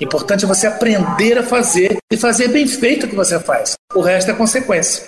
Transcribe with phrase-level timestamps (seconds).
[0.00, 3.74] Importante é você aprender a fazer e fazer bem feito o que você faz.
[3.94, 5.04] O resto é consequência.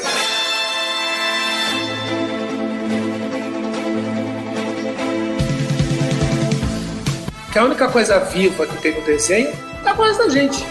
[7.52, 9.50] Que a única coisa viva que tem no desenho
[9.84, 10.64] é a voz da gente.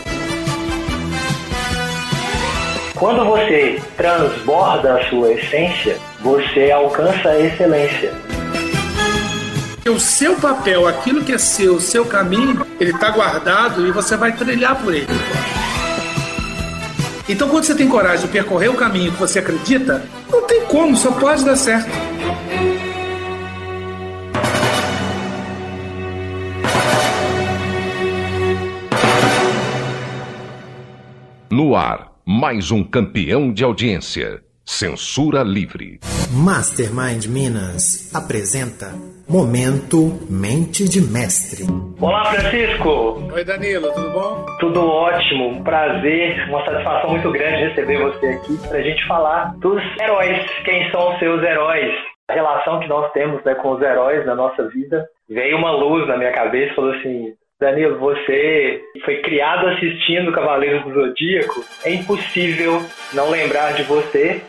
[2.95, 8.13] Quando você transborda a sua essência, você alcança a excelência.
[9.87, 14.17] O seu papel, aquilo que é seu, o seu caminho, ele está guardado e você
[14.17, 15.05] vai trilhar por ele.
[17.29, 20.97] Então, quando você tem coragem de percorrer o caminho que você acredita, não tem como,
[20.97, 21.87] só pode dar certo.
[31.51, 34.41] No ar, mais um campeão de audiência.
[34.65, 35.99] Censura livre.
[36.31, 38.95] Mastermind Minas apresenta
[39.27, 41.65] Momento Mente de Mestre.
[41.99, 43.23] Olá, Francisco.
[43.33, 44.45] Oi, Danilo, tudo bom?
[44.59, 49.55] Tudo ótimo, um prazer, uma satisfação muito grande receber você aqui para a gente falar
[49.57, 50.45] dos heróis.
[50.63, 51.91] Quem são os seus heróis?
[52.27, 55.07] A relação que nós temos né, com os heróis na nossa vida.
[55.27, 60.83] Veio uma luz na minha cabeça e falou assim: Danilo, você foi criado assistindo Cavaleiros
[60.83, 61.63] do Zodíaco.
[61.83, 62.79] É impossível
[63.11, 64.43] não lembrar de você,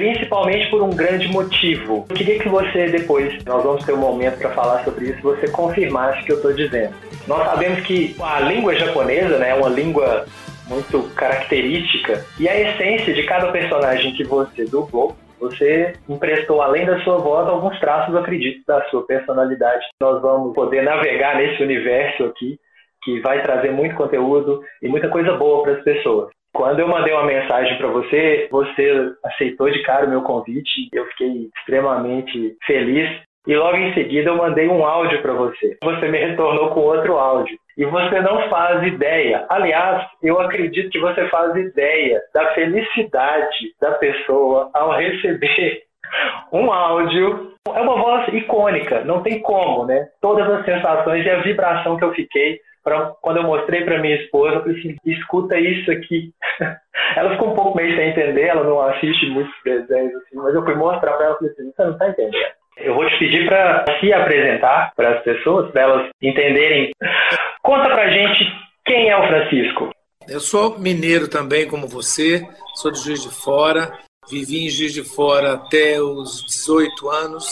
[0.00, 2.06] principalmente por um grande motivo.
[2.08, 5.46] Eu queria que você depois, nós vamos ter um momento para falar sobre isso, você
[5.48, 6.94] confirmasse o que eu estou dizendo.
[7.28, 10.24] Nós sabemos que a língua japonesa né, é uma língua
[10.66, 17.00] muito característica e a essência de cada personagem que você dublou você emprestou, além da
[17.00, 19.86] sua voz, alguns traços, acredito, da sua personalidade.
[19.98, 22.58] Nós vamos poder navegar nesse universo aqui,
[23.02, 26.30] que vai trazer muito conteúdo e muita coisa boa para as pessoas.
[26.52, 30.88] Quando eu mandei uma mensagem para você, você aceitou de cara o meu convite.
[30.92, 33.08] Eu fiquei extremamente feliz
[33.46, 35.78] e logo em seguida eu mandei um áudio para você.
[35.82, 37.56] Você me retornou com outro áudio.
[37.76, 39.46] E você não faz ideia.
[39.48, 45.82] Aliás, eu acredito que você faz ideia da felicidade da pessoa ao receber
[46.52, 47.50] um áudio.
[47.74, 50.08] É uma voz icônica, não tem como, né?
[50.20, 52.58] Todas as sensações e a vibração que eu fiquei
[52.90, 56.32] pra, quando eu mostrei para minha esposa, eu falei assim, escuta isso aqui.
[57.16, 60.64] ela ficou um pouco meio sem entender, ela não assiste muitos desenhos assim, mas eu
[60.64, 62.52] fui mostrar para ela e falei assim, você não está entendendo.
[62.78, 66.90] Eu vou te pedir para se apresentar para as pessoas, para elas entenderem.
[67.62, 68.44] Conta para gente
[68.84, 69.90] quem é o Francisco.
[70.26, 72.42] Eu sou mineiro também, como você,
[72.74, 73.92] sou de Juiz de Fora,
[74.30, 77.46] vivi em Juiz de Fora até os 18 anos,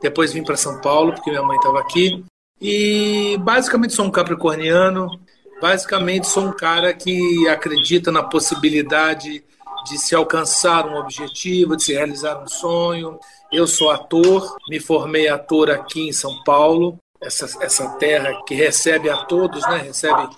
[0.00, 2.22] depois vim para São Paulo, porque minha mãe estava aqui,
[2.60, 5.18] e basicamente sou um capricorniano,
[5.60, 9.42] basicamente sou um cara que acredita na possibilidade
[9.86, 13.18] de se alcançar um objetivo, de se realizar um sonho.
[13.50, 19.08] Eu sou ator, me formei ator aqui em São Paulo, essa, essa terra que recebe
[19.08, 19.78] a todos, né?
[19.78, 20.28] recebe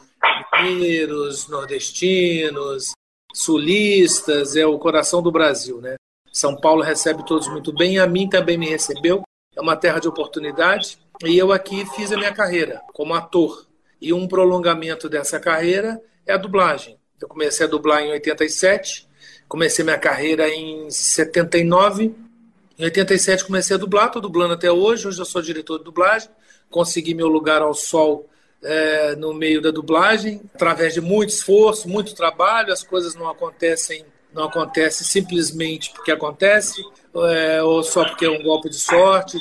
[0.63, 2.93] mineiros, nordestinos,
[3.35, 5.81] sulistas, é o coração do Brasil.
[5.81, 5.97] Né?
[6.33, 9.23] São Paulo recebe todos muito bem, a mim também me recebeu.
[9.57, 13.67] É uma terra de oportunidade e eu aqui fiz a minha carreira como ator.
[14.01, 16.99] E um prolongamento dessa carreira é a dublagem.
[17.21, 19.09] Eu comecei a dublar em 87,
[19.53, 22.15] Comecei minha carreira em 79.
[22.79, 25.07] Em 87 comecei a dublar, estou dublando até hoje.
[25.07, 26.31] Hoje eu sou diretor de dublagem.
[26.71, 28.31] Consegui meu lugar ao sol
[28.63, 32.73] é, no meio da dublagem, através de muito esforço, muito trabalho.
[32.73, 36.83] As coisas não acontecem, não acontecem simplesmente porque acontece,
[37.15, 39.39] é, ou só porque é um golpe de sorte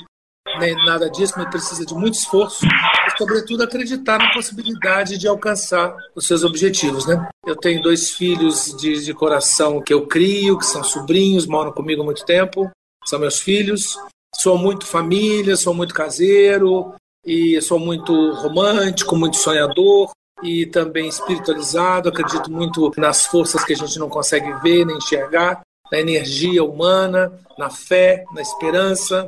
[0.61, 5.95] nem nada disso, mas precisa de muito esforço e, sobretudo, acreditar na possibilidade de alcançar
[6.15, 7.05] os seus objetivos.
[7.05, 7.27] Né?
[7.45, 12.01] Eu tenho dois filhos de, de coração que eu crio, que são sobrinhos, moram comigo
[12.01, 12.69] há muito tempo,
[13.05, 13.97] são meus filhos.
[14.33, 16.95] Sou muito família, sou muito caseiro
[17.25, 20.09] e sou muito romântico, muito sonhador
[20.41, 22.09] e também espiritualizado.
[22.09, 25.61] Acredito muito nas forças que a gente não consegue ver nem enxergar
[25.91, 29.27] na energia humana, na fé, na esperança.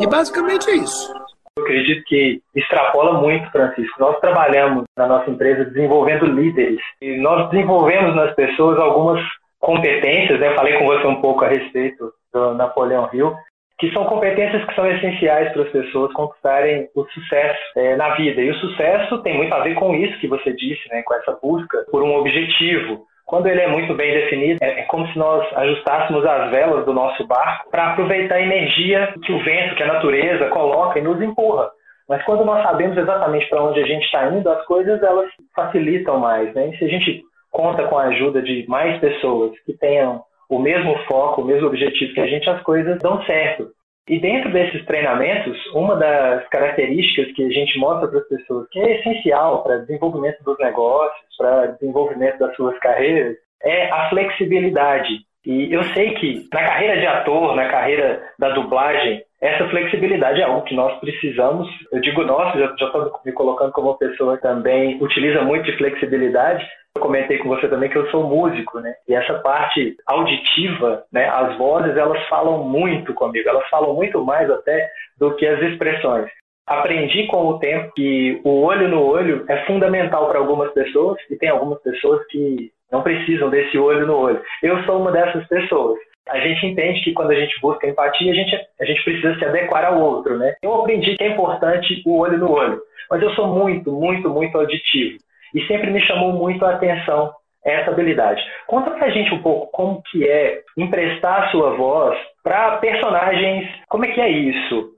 [0.00, 1.12] E basicamente é isso.
[1.56, 4.00] Eu acredito que extrapola muito, Francisco.
[4.00, 9.20] Nós trabalhamos na nossa empresa desenvolvendo líderes e nós desenvolvemos nas pessoas algumas
[9.60, 10.40] competências.
[10.40, 10.54] Né?
[10.54, 13.34] Falei com você um pouco a respeito do Napoleão Hill,
[13.78, 18.40] que são competências que são essenciais para as pessoas conquistarem o sucesso é, na vida.
[18.40, 21.02] E o sucesso tem muito a ver com isso que você disse, né?
[21.04, 23.06] com essa busca por um objetivo.
[23.26, 26.92] Quando ele é muito bem definido, é, é como se nós ajustássemos as velas do
[26.92, 31.20] nosso barco para aproveitar a energia que o vento, que a natureza coloca e nos
[31.20, 31.70] empurra.
[32.08, 36.18] Mas quando nós sabemos exatamente para onde a gente está indo, as coisas elas facilitam
[36.18, 36.52] mais.
[36.54, 36.68] Né?
[36.68, 40.98] E se a gente conta com a ajuda de mais pessoas que tenham o mesmo
[41.06, 43.68] foco, o mesmo objetivo que a gente, as coisas dão certo.
[44.06, 48.78] E dentro desses treinamentos, uma das características que a gente mostra para as pessoas que
[48.78, 55.24] é essencial para desenvolvimento dos negócios, para desenvolvimento das suas carreiras, é a flexibilidade.
[55.46, 60.44] E eu sei que na carreira de ator, na carreira da dublagem, essa flexibilidade é
[60.44, 61.68] algo que nós precisamos.
[61.92, 66.64] Eu digo nós, já estou me colocando como uma pessoa também utiliza muito de flexibilidade.
[66.96, 68.94] Eu comentei com você também que eu sou músico, né?
[69.08, 71.28] E essa parte auditiva, né?
[71.28, 73.48] As vozes, elas falam muito comigo.
[73.48, 74.88] Elas falam muito mais até
[75.18, 76.30] do que as expressões.
[76.64, 81.36] Aprendi com o tempo que o olho no olho é fundamental para algumas pessoas e
[81.36, 84.40] tem algumas pessoas que não precisam desse olho no olho.
[84.62, 85.98] Eu sou uma dessas pessoas.
[86.28, 89.44] A gente entende que quando a gente busca empatia, a gente, a gente precisa se
[89.44, 90.54] adequar ao outro, né?
[90.62, 92.80] Eu aprendi que é importante o olho no olho,
[93.10, 95.18] mas eu sou muito, muito, muito auditivo
[95.54, 97.32] e sempre me chamou muito a atenção
[97.64, 98.42] essa habilidade.
[98.66, 104.04] Conta pra gente um pouco como que é emprestar a sua voz para personagens, como
[104.04, 104.90] é que é isso?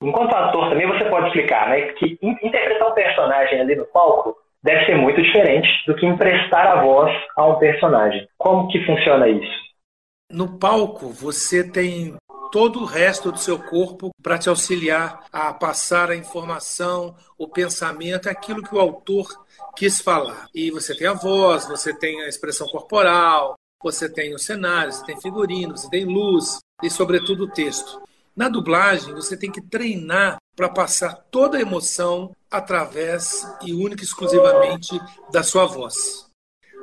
[0.00, 4.86] Enquanto ator também você pode explicar, né, que interpretar um personagem ali no palco deve
[4.86, 8.26] ser muito diferente do que emprestar a voz a um personagem.
[8.38, 9.62] Como que funciona isso?
[10.30, 12.14] No palco, você tem
[12.52, 18.28] todo o resto do seu corpo para te auxiliar a passar a informação, o pensamento,
[18.28, 19.26] aquilo que o autor
[19.74, 20.48] quis falar.
[20.54, 25.04] E você tem a voz, você tem a expressão corporal, você tem o cenário, você
[25.06, 28.02] tem figurino, você tem luz e, sobretudo, o texto.
[28.36, 34.04] Na dublagem, você tem que treinar para passar toda a emoção através e única e
[34.04, 35.00] exclusivamente
[35.30, 36.30] da sua voz.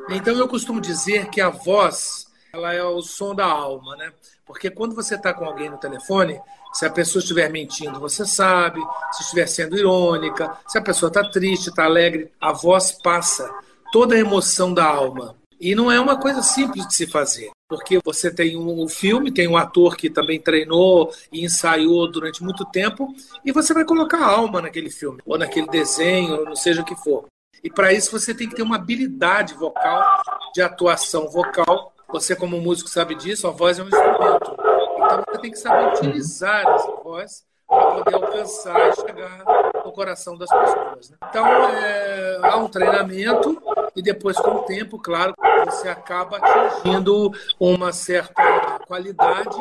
[0.10, 4.12] Então eu costumo dizer que a voz ela é o som da alma, né?
[4.50, 6.42] Porque quando você está com alguém no telefone,
[6.74, 8.82] se a pessoa estiver mentindo, você sabe,
[9.12, 13.48] se estiver sendo irônica, se a pessoa está triste, está alegre, a voz passa
[13.92, 15.36] toda a emoção da alma.
[15.62, 19.48] E não é uma coisa simples de se fazer, porque você tem um filme, tem
[19.48, 23.14] um ator que também treinou e ensaiou durante muito tempo,
[23.46, 26.96] e você vai colocar alma naquele filme, ou naquele desenho, ou não seja o que
[26.96, 27.26] for.
[27.64, 30.24] E para isso você tem que ter uma habilidade vocal,
[30.56, 31.94] de atuação vocal.
[32.12, 34.56] Você, como músico, sabe disso, a voz é um instrumento.
[34.96, 39.44] Então você tem que saber utilizar essa voz para poder alcançar e chegar
[39.86, 41.12] no coração das pessoas.
[41.12, 41.18] Né?
[41.30, 43.62] Então, é, há um treinamento
[43.96, 45.34] e depois, com o tempo, claro,
[45.66, 49.58] você acaba atingindo uma certa qualidade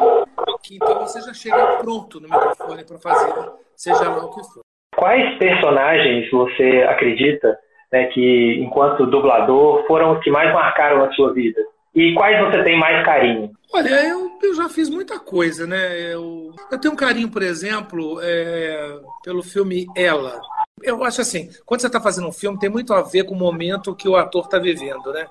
[0.63, 3.33] que então você já chega pronto no microfone para fazer,
[3.75, 4.61] seja lá o que for.
[4.95, 7.59] Quais personagens você acredita
[7.93, 11.61] né, que, enquanto dublador, foram os que mais marcaram a sua vida?
[11.99, 13.51] E quais você tem mais carinho?
[13.73, 16.15] Olha, eu, eu já fiz muita coisa, né?
[16.15, 20.41] Eu, eu tenho um carinho, por exemplo, é, pelo filme Ela.
[20.81, 23.39] Eu acho assim, quando você está fazendo um filme, tem muito a ver com o
[23.39, 25.27] momento que o ator está vivendo, né?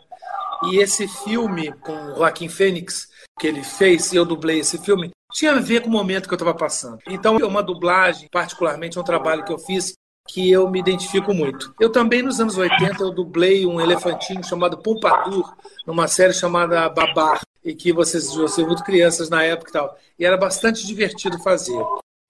[0.66, 3.08] E esse filme com o Joaquim Fênix,
[3.40, 6.34] que ele fez, e eu dublei esse filme, tinha a ver com o momento que
[6.34, 7.00] eu estava passando.
[7.08, 9.94] Então, uma dublagem, particularmente, é um trabalho que eu fiz
[10.28, 11.74] que eu me identifico muito.
[11.80, 17.42] Eu também, nos anos 80, eu dublei um elefantinho chamado Pompadour, numa série chamada Babar,
[17.64, 19.98] e que vocês você muito crianças na época e tal.
[20.20, 21.82] E era bastante divertido fazer.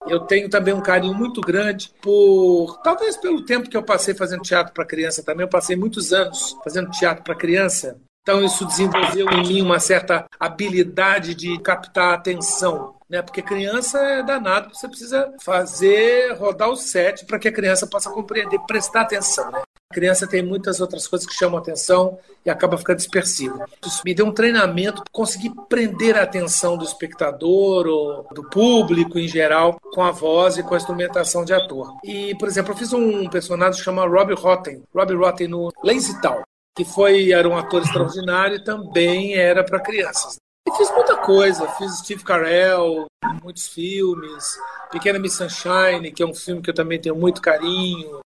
[0.06, 4.42] Eu tenho também um carinho muito grande por, talvez pelo tempo que eu passei fazendo
[4.42, 8.00] teatro para criança também, eu passei muitos anos fazendo teatro para criança.
[8.22, 13.22] Então isso desenvolveu em mim uma certa habilidade de captar a atenção né?
[13.22, 18.10] Porque criança é danado, você precisa fazer rodar o set para que a criança possa
[18.10, 19.62] compreender, prestar atenção, né?
[19.90, 23.66] A criança tem muitas outras coisas que chamam atenção e acaba ficando dispersiva.
[23.86, 29.18] Isso me deu um treinamento para conseguir prender a atenção do espectador ou do público
[29.18, 31.96] em geral com a voz e com a instrumentação de ator.
[32.04, 36.42] E, por exemplo, eu fiz um personagem chamado Robbie Rotten, Robbie Rotten no Lazy Town,
[36.76, 40.36] que foi era um ator extraordinário e também era para crianças.
[40.68, 43.06] E fiz muita coisa, fiz Steve Carell,
[43.42, 44.58] muitos filmes,
[44.92, 48.20] Pequena Miss Sunshine, que é um filme que eu também tenho muito carinho,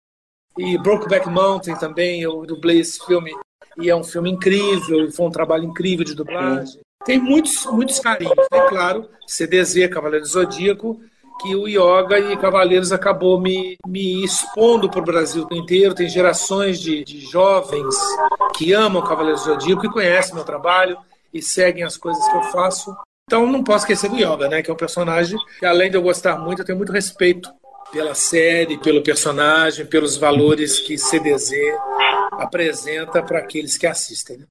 [0.58, 3.32] e Brokeback Mountain também, eu dublei esse filme
[3.78, 6.80] e é um filme incrível, e foi um trabalho incrível de dublagem.
[7.04, 8.60] Tem muitos, muitos carinhos, né?
[8.68, 11.00] Claro, CDZ, Cavaleiro Zodíaco,
[11.40, 15.94] que o Yoga e Cavaleiros acabou me, me expondo para o Brasil inteiro.
[15.94, 17.94] Tem gerações de, de jovens
[18.56, 20.98] que amam Cavaleiros Zodíaco e conhecem meu trabalho
[21.32, 22.94] e seguem as coisas que eu faço.
[23.26, 24.62] Então não posso esquecer do Yoga, né?
[24.62, 27.48] Que é um personagem que, além de eu gostar muito, eu tenho muito respeito
[27.92, 31.52] pela série, pelo personagem, pelos valores que CDZ
[32.32, 34.38] apresenta para aqueles que assistem.
[34.38, 34.44] Né?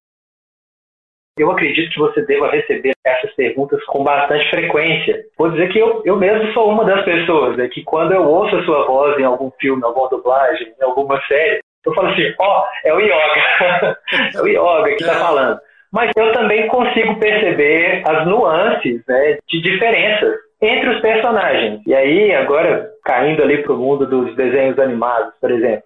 [1.37, 5.25] Eu acredito que você deva receber essas perguntas com bastante frequência.
[5.37, 8.55] Vou dizer que eu, eu mesmo sou uma das pessoas né, que quando eu ouço
[8.55, 12.61] a sua voz em algum filme, alguma dublagem, em alguma série, eu falo assim, ó,
[12.61, 13.97] oh, é o Yoga.
[14.35, 15.59] é o Yoga que está falando
[15.91, 21.81] mas eu também consigo perceber as nuances né, de diferenças entre os personagens.
[21.85, 25.83] E aí, agora, caindo ali para o mundo dos desenhos animados, por exemplo.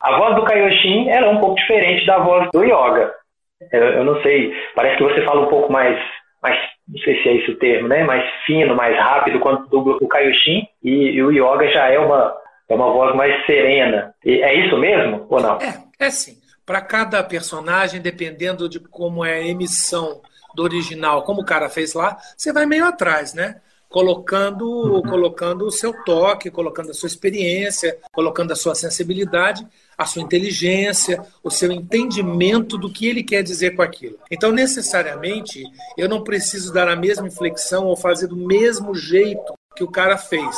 [0.00, 3.12] A voz do Kaioshin era é um pouco diferente da voz do Yoga.
[3.72, 5.98] Eu, eu, não sei, parece que você fala um pouco mais,
[6.40, 8.04] mais, não sei se é esse o termo, né?
[8.04, 10.64] Mais fino, mais rápido quanto do, do Kaioshin.
[10.84, 12.36] E, e, o Yoga já é uma,
[12.68, 14.14] é uma voz mais serena.
[14.24, 15.56] E é isso mesmo ou não?
[15.56, 16.37] É, é sim.
[16.68, 20.20] Para cada personagem, dependendo de como é a emissão
[20.54, 23.62] do original, como o cara fez lá, você vai meio atrás, né?
[23.88, 25.00] colocando, uhum.
[25.00, 31.24] colocando o seu toque, colocando a sua experiência, colocando a sua sensibilidade, a sua inteligência,
[31.42, 34.18] o seu entendimento do que ele quer dizer com aquilo.
[34.30, 35.64] Então, necessariamente,
[35.96, 40.18] eu não preciso dar a mesma inflexão ou fazer do mesmo jeito que o cara
[40.18, 40.54] fez,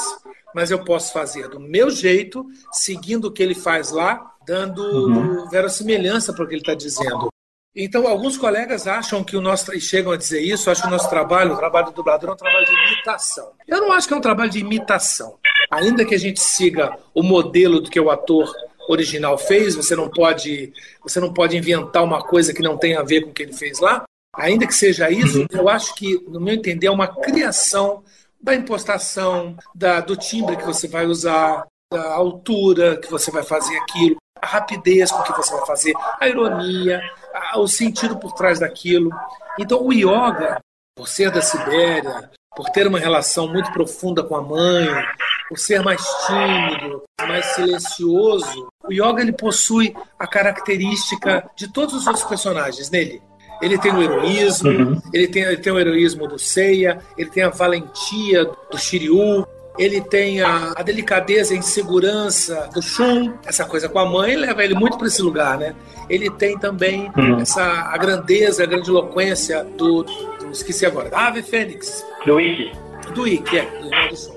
[0.52, 5.48] mas eu posso fazer do meu jeito, seguindo o que ele faz lá, dando uhum.
[5.48, 7.28] verossimilhança para o que ele está dizendo.
[7.72, 10.90] Então, alguns colegas acham que o nosso, e chegam a dizer isso, acham que o
[10.90, 13.52] nosso trabalho, o trabalho do dublador, é um trabalho de imitação.
[13.68, 15.38] Eu não acho que é um trabalho de imitação.
[15.70, 18.52] Ainda que a gente siga o modelo do que o ator
[18.88, 23.04] original fez, você não pode, você não pode inventar uma coisa que não tem a
[23.04, 24.02] ver com o que ele fez lá.
[24.34, 25.46] Ainda que seja isso, uhum.
[25.52, 28.02] eu acho que, no meu entender, é uma criação
[28.42, 33.76] da impostação, da, do timbre que você vai usar, da altura que você vai fazer
[33.78, 37.02] aquilo, a rapidez com que você vai fazer, a ironia,
[37.56, 39.10] o sentido por trás daquilo.
[39.58, 40.60] Então, o yoga,
[40.96, 44.88] por ser da Sibéria, por ter uma relação muito profunda com a mãe,
[45.48, 52.06] por ser mais tímido, mais silencioso, o yoga ele possui a característica de todos os
[52.06, 53.20] outros personagens nele.
[53.60, 55.02] Ele tem o heroísmo, uhum.
[55.12, 59.46] ele, tem, ele tem o heroísmo do Seiya, ele tem a valentia do Shiryu,
[59.78, 64.64] ele tem a, a delicadeza e insegurança do Shun, essa coisa com a mãe leva
[64.64, 65.74] ele muito para esse lugar, né?
[66.08, 67.40] Ele tem também uhum.
[67.40, 72.04] essa a grandeza, a grandiloquência do, do esqueci agora, Ave Fênix.
[72.26, 72.72] Do Ikki.
[73.14, 73.68] Do Ikki, é.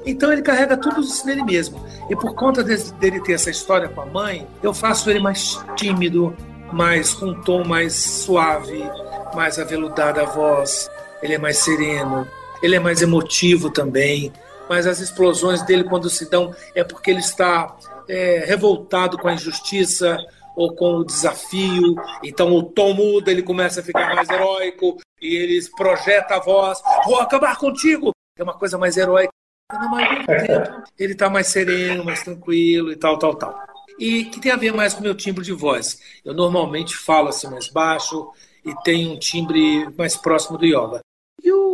[0.06, 1.84] Então ele carrega tudo isso nele mesmo.
[2.10, 5.64] E por conta de, dele ter essa história com a mãe, eu faço ele mais
[5.76, 6.36] tímido,
[6.72, 8.84] mais com um tom mais suave,
[9.34, 10.90] mais aveludada a voz.
[11.22, 12.28] Ele é mais sereno,
[12.62, 14.32] ele é mais emotivo também
[14.74, 17.78] mas as explosões dele, quando se dão, é porque ele está
[18.10, 20.18] é, revoltado com a injustiça
[20.56, 21.94] ou com o desafio.
[22.24, 26.82] Então o tom muda, ele começa a ficar mais heróico e ele projeta a voz:
[27.06, 28.10] Vou acabar contigo!
[28.36, 29.32] É uma coisa mais heróica.
[29.72, 33.56] Na maioria do tempo, ele está mais sereno, mais tranquilo e tal, tal, tal.
[34.00, 36.00] E que tem a ver mais com o meu timbre de voz.
[36.26, 38.32] Eu normalmente falo assim mais baixo
[38.66, 41.00] e tenho um timbre mais próximo do yoga.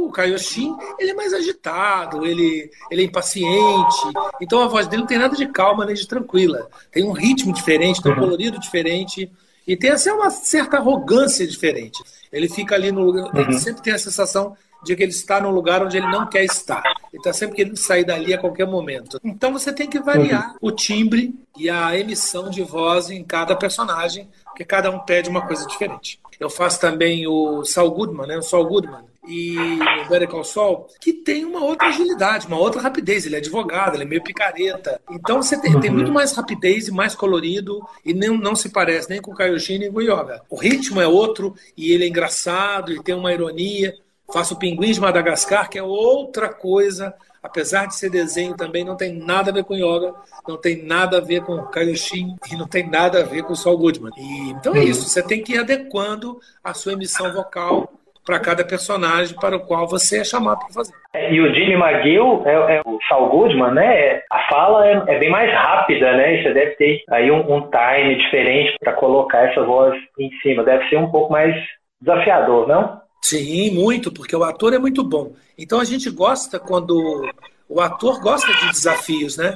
[0.10, 3.96] O Kaioshin, ele é mais agitado, ele, ele é impaciente.
[4.42, 6.68] Então a voz dele não tem nada de calma nem de tranquila.
[6.92, 8.22] Tem um ritmo diferente, tem um uhum.
[8.22, 9.32] colorido diferente.
[9.68, 12.04] E tem assim, uma certa arrogância diferente.
[12.34, 13.30] Ele fica ali no lugar.
[13.36, 13.60] Ele uhum.
[13.60, 16.82] sempre tem a sensação de que ele está num lugar onde ele não quer estar.
[17.14, 19.20] Ele está sempre querendo sair dali a qualquer momento.
[19.24, 20.58] Então você tem que variar uhum.
[20.60, 25.46] o timbre e a emissão de voz em cada personagem, porque cada um pede uma
[25.46, 26.20] coisa diferente.
[26.40, 28.38] Eu faço também o Saul Goodman, né?
[28.40, 32.82] O Saul Goodman e o Better Call Saul, que tem uma outra agilidade, uma outra
[32.82, 33.26] rapidez.
[33.26, 35.00] Ele é advogado, ele é meio picareta.
[35.10, 35.82] Então você tem, uhum.
[35.82, 39.36] tem muito mais rapidez e mais colorido e não, não se parece nem com o
[39.36, 40.42] Kaioshin nem com o Yoga.
[40.50, 43.96] O ritmo é outro e ele é engraçado e tem uma ironia.
[44.32, 48.96] Faço o Pinguim de Madagascar, que é outra coisa apesar de ser desenho também, não
[48.96, 50.14] tem nada a ver com yoga,
[50.48, 53.78] não tem nada a ver com Kaioshin e não tem nada a ver com Saul
[53.78, 54.12] Goodman.
[54.18, 54.86] E, então é uhum.
[54.86, 57.94] isso, você tem que ir adequando a sua emissão vocal
[58.30, 60.94] para cada personagem para o qual você é chamado para fazer.
[61.16, 64.22] É, e o Jimmy McGill, é, é, o Saul Goodman, né?
[64.30, 66.44] A fala é, é, bem mais rápida, né?
[66.44, 70.64] Você deve ter aí um, um time diferente para colocar essa voz em cima.
[70.64, 71.56] Deve ser um pouco mais
[72.00, 73.02] desafiador, não?
[73.20, 75.34] Sim, muito, porque o ator é muito bom.
[75.58, 77.28] Então a gente gosta quando
[77.68, 79.56] o ator gosta de desafios, né?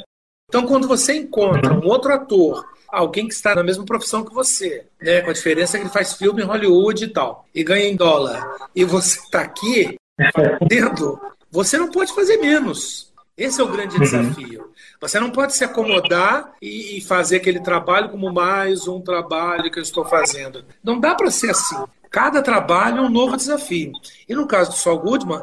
[0.54, 4.86] Então quando você encontra um outro ator, alguém que está na mesma profissão que você,
[5.02, 7.96] né, com a diferença que ele faz filme em Hollywood e tal, e ganha em
[7.96, 9.98] dólar, e você está aqui
[10.32, 11.20] fazendo,
[11.50, 13.12] você não pode fazer menos.
[13.36, 14.02] Esse é o grande uhum.
[14.02, 14.72] desafio.
[15.02, 19.84] Você não pode se acomodar e fazer aquele trabalho como mais um trabalho que eu
[19.84, 20.64] estou fazendo.
[20.84, 21.84] Não dá para ser assim.
[22.12, 23.92] Cada trabalho é um novo desafio.
[24.30, 25.42] E no caso do Saul Goodman,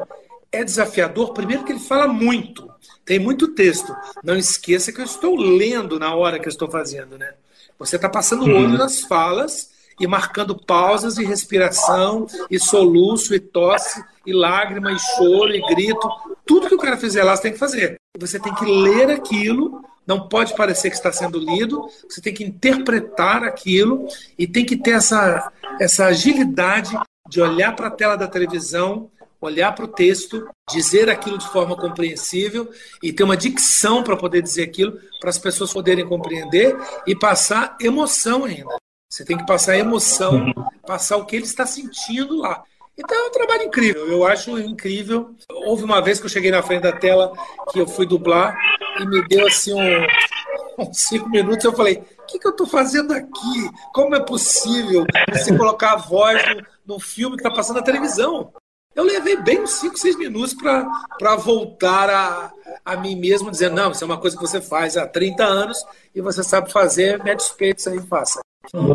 [0.53, 2.70] é desafiador, primeiro que ele fala muito,
[3.11, 3.93] tem muito texto.
[4.23, 7.33] Não esqueça que eu estou lendo na hora que eu estou fazendo, né?
[7.77, 8.77] Você está passando o olho uhum.
[8.77, 15.53] nas falas e marcando pausas e respiração, e soluço, e tosse, e lágrima, e choro,
[15.53, 16.09] e grito.
[16.45, 17.97] Tudo que o cara fizer lá, você tem que fazer.
[18.17, 22.43] Você tem que ler aquilo não pode parecer que está sendo lido, você tem que
[22.43, 26.97] interpretar aquilo e tem que ter essa, essa agilidade
[27.29, 29.09] de olhar para a tela da televisão
[29.41, 32.69] olhar para o texto, dizer aquilo de forma compreensível
[33.01, 37.75] e ter uma dicção para poder dizer aquilo, para as pessoas poderem compreender e passar
[37.81, 38.77] emoção ainda.
[39.09, 40.53] Você tem que passar emoção,
[40.85, 42.63] passar o que ele está sentindo lá.
[42.97, 45.35] Então é um trabalho incrível, eu acho incrível.
[45.49, 47.33] Houve uma vez que eu cheguei na frente da tela
[47.71, 48.55] que eu fui dublar
[48.99, 50.07] e me deu assim um,
[50.77, 51.65] uns cinco minutos.
[51.65, 53.69] Eu falei: o que, que eu estou fazendo aqui?
[53.93, 56.41] Como é possível você colocar a voz
[56.85, 58.53] no, no filme que está passando na televisão?
[58.93, 62.51] Eu levei bem uns 5, 6 minutos para voltar a,
[62.83, 65.83] a mim mesmo, dizendo: não, isso é uma coisa que você faz há 30 anos
[66.13, 68.41] e você sabe fazer, mete os peitos aí e faça.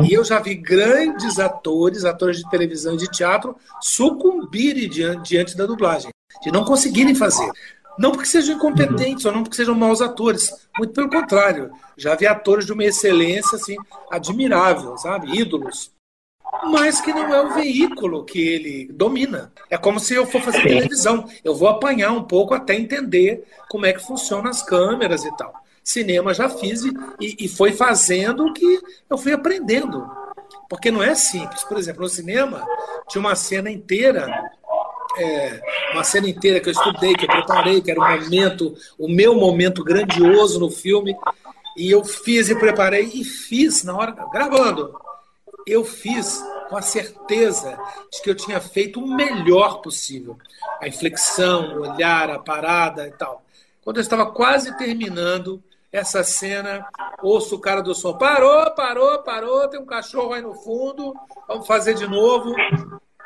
[0.07, 5.57] E eu já vi grandes atores, atores de televisão e de teatro, sucumbirem diante, diante
[5.57, 6.11] da dublagem,
[6.41, 7.51] de não conseguirem fazer.
[7.97, 11.71] Não porque sejam incompetentes ou não porque sejam maus atores, muito pelo contrário.
[11.97, 13.75] Já vi atores de uma excelência assim
[14.11, 15.35] admirável, sabe?
[15.35, 15.91] Ídolos.
[16.63, 19.51] Mas que não é o veículo que ele domina.
[19.69, 21.27] É como se eu for fazer televisão.
[21.43, 25.53] Eu vou apanhar um pouco até entender como é que funcionam as câmeras e tal
[25.87, 30.05] cinema já fiz e, e foi fazendo o que eu fui aprendendo.
[30.69, 31.63] Porque não é simples.
[31.63, 32.61] Por exemplo, no cinema
[33.07, 34.27] tinha uma cena inteira
[35.17, 35.61] é,
[35.93, 39.33] uma cena inteira que eu estudei, que eu preparei, que era um momento, o meu
[39.33, 41.15] momento grandioso no filme,
[41.75, 44.99] e eu fiz e preparei e fiz na hora, gravando.
[45.67, 47.77] Eu fiz com a certeza
[48.09, 50.37] de que eu tinha feito o melhor possível.
[50.81, 53.43] A inflexão, o olhar, a parada e tal.
[53.83, 56.87] Quando eu estava quase terminando, essa cena,
[57.21, 61.13] ouço o cara do som, parou, parou, parou, tem um cachorro aí no fundo,
[61.47, 62.55] vamos fazer de novo.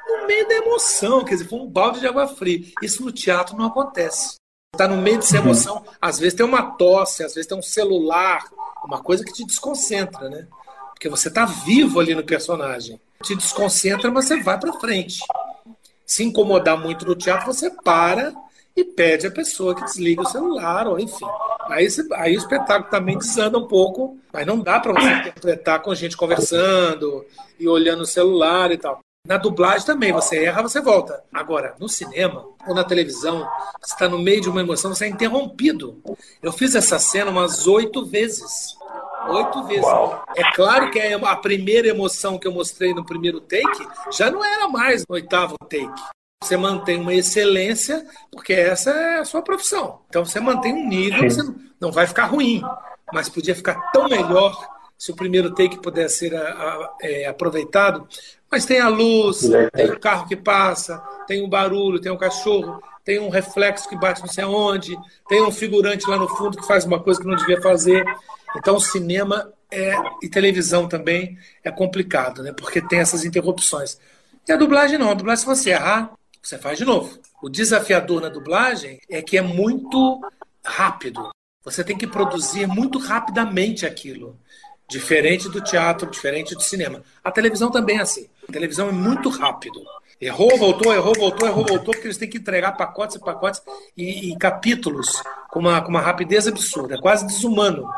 [0.08, 2.66] No meio da emoção, quer dizer, foi um balde de água fria.
[2.82, 4.36] Isso no teatro não acontece.
[4.74, 8.42] Está no meio dessa emoção, às vezes tem uma tosse, às vezes tem um celular,
[8.84, 10.48] uma coisa que te desconcentra, né?
[11.02, 13.02] Porque você está vivo ali no personagem.
[13.24, 15.18] Te desconcentra, mas você vai para frente.
[16.06, 18.32] Se incomodar muito no teatro, você para
[18.78, 21.26] e pede a pessoa que desligue o celular, ou enfim.
[21.70, 25.90] Aí, aí o espetáculo também desanda um pouco, mas não dá para você interpretar com
[25.90, 27.26] a gente conversando
[27.60, 29.00] e olhando o celular e tal.
[29.26, 31.24] Na dublagem também, você erra, você volta.
[31.34, 33.40] Agora, no cinema ou na televisão,
[33.82, 36.00] você está no meio de uma emoção, você é interrompido.
[36.44, 38.76] Eu fiz essa cena umas oito vezes.
[39.30, 39.84] Oito vezes.
[39.84, 40.24] Uau.
[40.36, 44.68] É claro que a primeira emoção que eu mostrei no primeiro take já não era
[44.68, 46.02] mais no oitavo take.
[46.44, 50.00] Você mantém uma excelência, porque essa é a sua profissão.
[50.10, 51.44] Então você mantém um nível você
[51.80, 52.62] não vai ficar ruim,
[53.14, 54.56] mas podia ficar tão melhor
[54.98, 58.08] se o primeiro take pudesse ser a, a, é, aproveitado.
[58.52, 62.82] Mas tem a luz, tem o carro que passa, tem o barulho, tem o cachorro,
[63.12, 64.98] tem um reflexo que bate não sei aonde,
[65.28, 68.06] tem um figurante lá no fundo que faz uma coisa que não devia fazer.
[68.56, 69.94] Então, cinema é,
[70.24, 72.54] e televisão também é complicado, né?
[72.54, 74.00] porque tem essas interrupções.
[74.48, 75.12] E a dublagem não.
[75.12, 77.20] A dublagem, se você errar, você faz de novo.
[77.44, 80.22] O desafiador na dublagem é que é muito
[80.64, 81.32] rápido.
[81.66, 84.40] Você tem que produzir muito rapidamente aquilo.
[84.90, 87.04] Diferente do teatro, diferente do cinema.
[87.22, 88.30] A televisão também é assim.
[88.48, 89.84] A televisão é muito rápido.
[90.22, 93.60] Errou, voltou, errou, voltou, errou, voltou, porque eles têm que entregar pacotes e pacotes
[93.98, 97.90] e, e capítulos com uma, com uma rapidez absurda, é quase desumano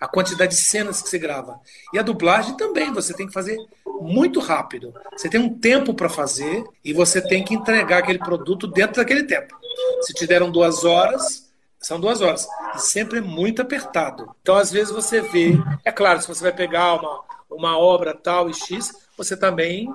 [0.00, 1.58] a quantidade de cenas que se grava.
[1.92, 3.56] E a dublagem também, você tem que fazer
[4.00, 4.94] muito rápido.
[5.16, 9.24] Você tem um tempo para fazer e você tem que entregar aquele produto dentro daquele
[9.24, 9.56] tempo.
[10.02, 11.50] Se te deram duas horas,
[11.80, 12.46] são duas horas.
[12.74, 14.28] E sempre é muito apertado.
[14.42, 15.52] Então, às vezes, você vê.
[15.84, 19.88] É claro, se você vai pegar uma, uma obra tal e X, você também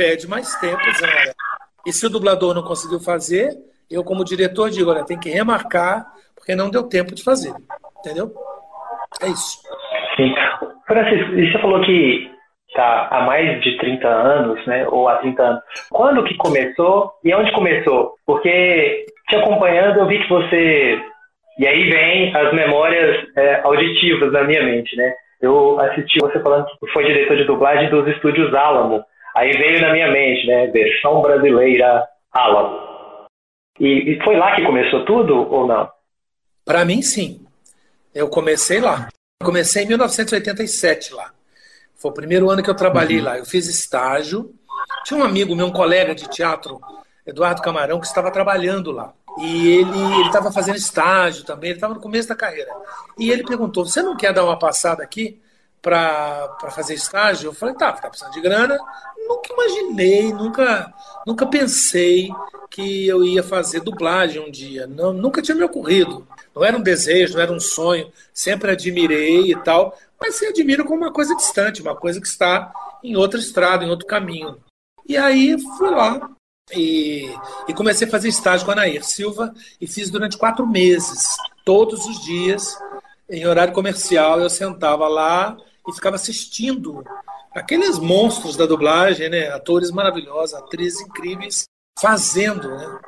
[0.00, 0.78] pede mais tempo.
[0.78, 1.32] Né?
[1.86, 3.50] E se o dublador não conseguiu fazer,
[3.90, 7.52] eu, como diretor, digo: olha, tem que remarcar, porque não deu tempo de fazer.
[7.98, 8.32] Entendeu?
[9.22, 9.58] É isso.
[10.16, 10.34] Sim.
[10.86, 12.30] Francisco, você falou que
[12.74, 14.88] tá há mais de 30 anos, né?
[14.88, 15.62] Ou há 30 anos.
[15.90, 18.14] Quando que começou e onde começou?
[18.24, 20.98] Porque te acompanhando, eu vi que você.
[21.58, 25.12] E aí vem as memórias é, auditivas na minha mente, né?
[25.42, 29.04] Eu assisti você falando que foi diretor de dublagem dos estúdios Alamo.
[29.34, 30.66] Aí veio na minha mente, né?
[30.68, 32.90] Versão brasileira Alamo.
[33.78, 35.90] E, e foi lá que começou tudo ou não?
[36.64, 37.44] Para mim, sim.
[38.14, 39.08] Eu comecei lá.
[39.42, 41.32] Comecei em 1987 lá.
[41.96, 43.24] Foi o primeiro ano que eu trabalhei uhum.
[43.24, 43.38] lá.
[43.38, 44.54] Eu fiz estágio.
[45.04, 46.80] Tinha um amigo meu, um colega de teatro,
[47.26, 49.12] Eduardo Camarão, que estava trabalhando lá.
[49.38, 52.70] E ele estava fazendo estágio também, ele estava no começo da carreira.
[53.18, 55.40] E ele perguntou: Você não quer dar uma passada aqui
[55.80, 57.48] para fazer estágio?
[57.48, 58.78] Eu falei: Tá, tá precisando de grana.
[59.28, 60.94] Nunca imaginei, nunca,
[61.26, 62.30] nunca pensei
[62.70, 64.86] que eu ia fazer dublagem um dia.
[64.86, 66.26] Não, nunca tinha me ocorrido.
[66.54, 68.12] Não era um desejo, não era um sonho.
[68.32, 72.72] Sempre admirei e tal, mas se admira como uma coisa distante, uma coisa que está
[73.02, 74.58] em outra estrada, em outro caminho.
[75.06, 76.30] E aí fui lá,
[76.72, 77.28] E,
[77.66, 82.06] e, comecei a fazer estágio com a Nair Silva e fiz durante quatro meses, todos
[82.06, 82.78] os dias,
[83.28, 84.40] em horário comercial.
[84.40, 87.04] Eu sentava lá e ficava assistindo
[87.54, 89.48] aqueles monstros da dublagem, né?
[89.48, 91.64] atores maravilhosos, atrizes incríveis,
[91.98, 92.68] fazendo.
[92.68, 92.98] Né?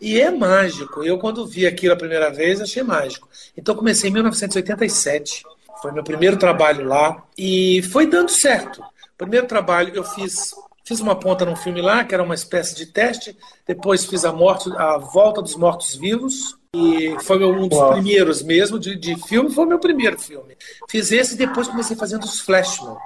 [0.00, 1.02] E é mágico.
[1.02, 3.28] Eu, quando vi aquilo a primeira vez, achei mágico.
[3.56, 5.44] Então, comecei em 1987.
[5.80, 8.82] Foi meu primeiro trabalho lá e foi dando certo.
[9.16, 12.86] Primeiro trabalho eu fiz Fiz uma ponta num filme lá, que era uma espécie de
[12.86, 13.36] teste.
[13.66, 16.58] Depois fiz a, morte, a Volta dos Mortos-Vivos.
[16.74, 17.92] E foi um dos Uau.
[17.92, 19.52] primeiros mesmo de, de filme.
[19.52, 20.56] Foi o meu primeiro filme.
[20.88, 22.96] Fiz esse e depois comecei fazendo os Flashman.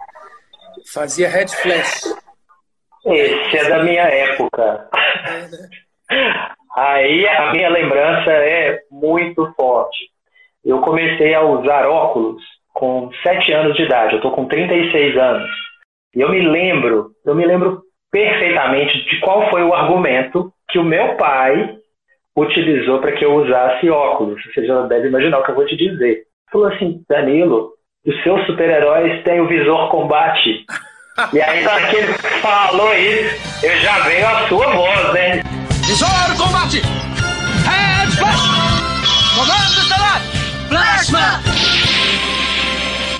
[0.92, 2.04] Fazia Red Flash.
[3.04, 4.88] Esse é da minha época.
[5.26, 6.50] É, né?
[6.76, 10.10] Aí a minha lembrança é muito forte.
[10.64, 14.12] Eu comecei a usar óculos com 7 anos de idade.
[14.12, 15.50] Eu estou com 36 anos.
[16.14, 20.84] E eu me lembro, eu me lembro perfeitamente de qual foi o argumento que o
[20.84, 21.76] meu pai
[22.36, 24.40] utilizou para que eu usasse óculos.
[24.44, 26.24] Você já deve imaginar o que eu vou te dizer.
[26.52, 27.70] Falou assim, Danilo,
[28.04, 30.64] os seus super-heróis têm o visor combate.
[31.32, 35.42] e aí, na que ele falou isso, eu já veio a sua voz, né?
[35.86, 36.82] Visor combate!
[37.64, 38.46] Head flash!
[39.34, 40.20] Comando estelar!
[40.68, 41.40] Plasma!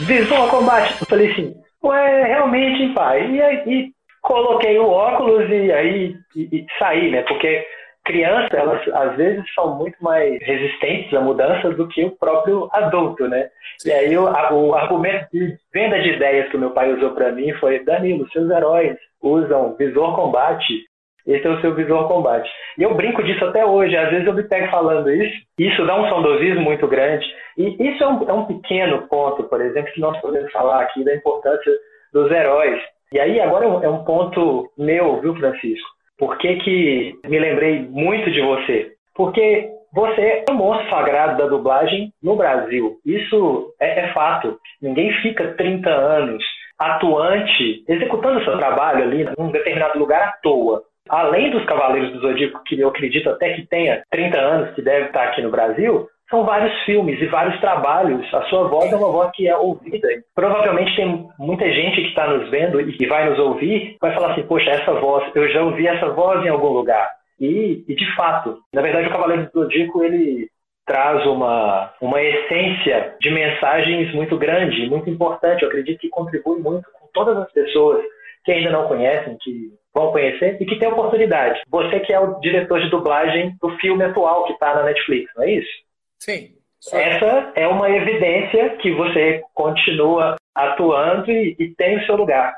[0.01, 0.95] Visor combate!
[1.01, 1.55] Eu falei assim,
[1.87, 3.31] Ué, realmente, pai.
[3.31, 3.91] E aí
[4.23, 7.23] coloquei o óculos e aí e, e saí, né?
[7.23, 7.65] Porque
[8.07, 13.29] crianças, elas às vezes são muito mais resistentes a mudanças do que o próprio adulto,
[13.29, 13.51] né?
[13.85, 17.33] E aí o, o argumento de venda de ideias que o meu pai usou para
[17.33, 20.87] mim foi: Danilo, seus heróis usam visor combate.
[21.27, 22.49] Esse é o seu visor combate.
[22.79, 23.97] E eu brinco disso até hoje.
[23.97, 25.35] Às vezes eu me pego falando isso.
[25.59, 27.27] Isso dá um saudosismo muito grande.
[27.59, 31.05] E isso é um, é um pequeno ponto, por exemplo, que nós podemos falar aqui
[31.05, 31.73] da importância
[32.13, 32.81] dos heróis.
[33.13, 35.96] E aí agora é um ponto meu, viu, Francisco?
[36.19, 38.93] Por que, que me lembrei muito de você?
[39.15, 42.99] Porque você é um monstro sagrado da dublagem no Brasil.
[43.05, 44.59] Isso é, é fato.
[44.81, 46.45] Ninguém fica 30 anos
[46.79, 50.83] atuante, executando seu trabalho ali num determinado lugar à toa.
[51.09, 55.07] Além dos Cavaleiros do Zodíaco, que eu acredito até que tenha 30 anos que deve
[55.07, 58.33] estar aqui no Brasil, são vários filmes e vários trabalhos.
[58.35, 60.09] A sua voz é uma voz que é ouvida.
[60.35, 64.43] Provavelmente tem muita gente que está nos vendo e vai nos ouvir, vai falar assim:
[64.43, 67.09] Poxa, essa voz, eu já ouvi essa voz em algum lugar.
[67.39, 70.49] E, e de fato, na verdade, o Cavaleiro do Zodíaco ele
[70.87, 75.63] traz uma, uma essência de mensagens muito grande, muito importante.
[75.63, 78.03] Eu acredito que contribui muito com todas as pessoas
[78.45, 81.61] que ainda não conhecem, que vão conhecer e que tem oportunidade.
[81.69, 85.43] Você que é o diretor de dublagem do filme atual que está na Netflix, não
[85.43, 85.86] é isso?
[86.19, 86.57] Sim.
[86.93, 92.55] Essa é uma evidência que você continua atuando e, e tem o seu lugar.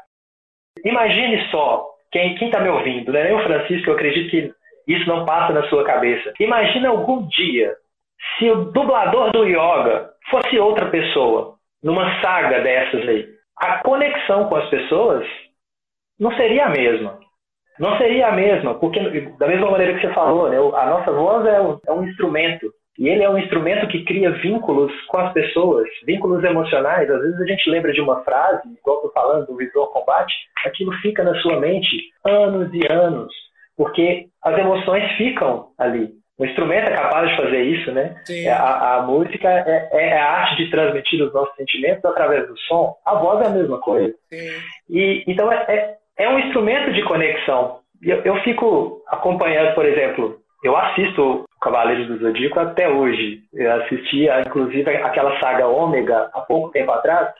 [0.84, 3.32] Imagine só, quem está me ouvindo, né?
[3.32, 4.52] Eu, Francisco, eu acredito que
[4.86, 6.32] isso não passa na sua cabeça.
[6.38, 7.74] Imagina algum dia
[8.38, 13.28] se o dublador do yoga fosse outra pessoa, numa saga dessas aí.
[13.56, 15.26] A conexão com as pessoas
[16.18, 17.18] não seria a mesma.
[17.78, 18.98] Não seria a mesma, porque
[19.38, 22.72] da mesma maneira que você falou, né, a nossa voz é um, é um instrumento
[22.98, 27.08] e ele é um instrumento que cria vínculos com as pessoas, vínculos emocionais.
[27.08, 30.34] Às vezes a gente lembra de uma frase, igual estou falando do Visual Combate,
[30.66, 33.32] aquilo fica na sua mente anos e anos,
[33.76, 36.18] porque as emoções ficam ali.
[36.38, 38.14] O instrumento é capaz de fazer isso, né?
[38.30, 42.56] É, a, a, música é, é, a arte de transmitir os nossos sentimentos através do
[42.60, 42.94] som.
[43.04, 44.14] A voz é a mesma coisa.
[44.28, 44.48] Sim.
[44.88, 47.80] E então é, é, é, um instrumento de conexão.
[48.00, 53.40] Eu, eu fico acompanhando, por exemplo, eu assisto Cavaleiros do Zodíaco até hoje.
[53.52, 57.34] Eu assisti, inclusive, aquela saga Ômega há pouco tempo atrás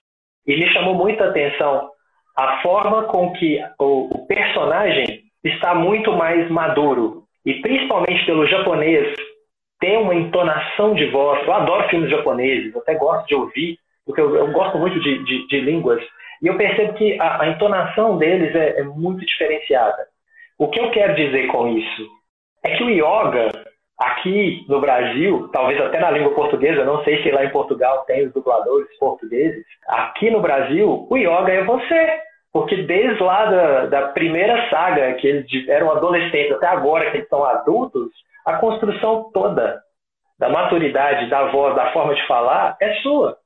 [0.45, 1.89] e me chamou muita atenção
[2.35, 9.15] a forma com que o, personagem está muito mais maduro e principalmente pelo japonês
[9.79, 11.45] tem uma entonação de voz.
[11.45, 15.47] Eu adoro filmes japoneses, até gosto de ouvir, porque eu, eu gosto muito de, de,
[15.47, 16.01] de, línguas
[16.41, 20.07] e eu percebo que a, a entonação deles é, é muito diferenciada.
[20.57, 22.07] O que eu quero dizer com isso
[22.63, 23.49] é que o yoga
[23.99, 28.25] Aqui no Brasil, talvez até na língua portuguesa, não sei se lá em Portugal tem
[28.25, 29.65] os dubladores portugueses.
[29.87, 32.21] Aqui no Brasil, o yoga é você.
[32.51, 37.29] Porque desde lá da, da primeira saga, que eles eram adolescentes, até agora que eles
[37.29, 38.09] são adultos,
[38.45, 39.81] a construção toda
[40.39, 43.37] da maturidade, da voz, da forma de falar é sua.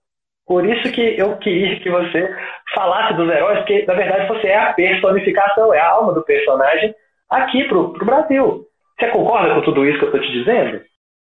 [0.46, 2.36] Por isso que eu queria que você
[2.74, 6.94] falasse dos heróis, porque na verdade você é a personificação, é a alma do personagem
[7.30, 8.66] aqui para o Brasil.
[9.04, 10.82] Você concorda com tudo isso que eu estou te dizendo?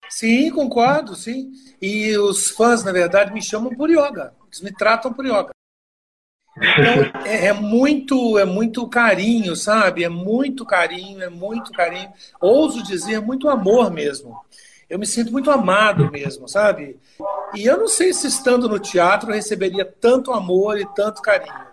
[0.08, 1.50] Sim, concordo, sim.
[1.82, 4.32] E os fãs, na verdade, me chamam por yoga.
[4.46, 5.50] Eles me tratam por yoga.
[6.56, 10.04] Então, é, é, muito, é muito carinho, sabe?
[10.04, 12.08] É muito carinho, é muito carinho.
[12.40, 14.40] Ouso dizer, muito amor mesmo.
[14.88, 16.96] Eu me sinto muito amado mesmo, sabe?
[17.52, 21.66] E eu não sei se estando no teatro eu receberia tanto amor e tanto carinho,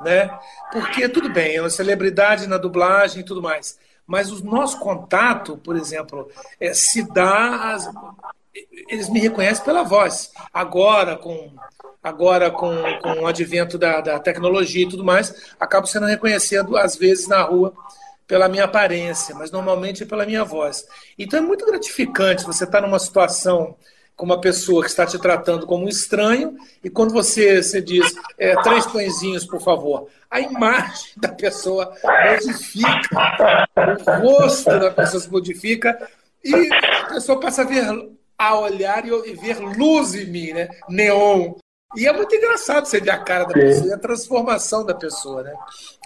[0.00, 0.30] né?
[0.70, 5.56] Porque tudo bem, é uma celebridade na dublagem e tudo mais, mas o nosso contato,
[5.58, 6.28] por exemplo,
[6.60, 7.88] é, se dá as,
[8.88, 10.32] eles me reconhecem pela voz.
[10.52, 11.52] Agora, com,
[12.02, 16.96] agora com, com o advento da, da tecnologia e tudo mais, acabo sendo reconhecido, às
[16.96, 17.72] vezes, na rua,
[18.26, 20.86] pela minha aparência, mas normalmente é pela minha voz.
[21.18, 23.76] Então é muito gratificante você estar numa situação
[24.16, 28.14] com uma pessoa que está te tratando como um estranho, e quando você, você diz
[28.38, 31.92] é, três pãezinhos, por favor, a imagem da pessoa
[32.30, 36.08] modifica, o rosto da pessoa se modifica,
[36.44, 37.84] e a pessoa passa a ver
[38.38, 40.68] a olhar e ver luz em mim, né?
[40.88, 41.54] Neon.
[41.94, 45.42] E é muito engraçado você ver a cara da pessoa e a transformação da pessoa,
[45.42, 45.52] né?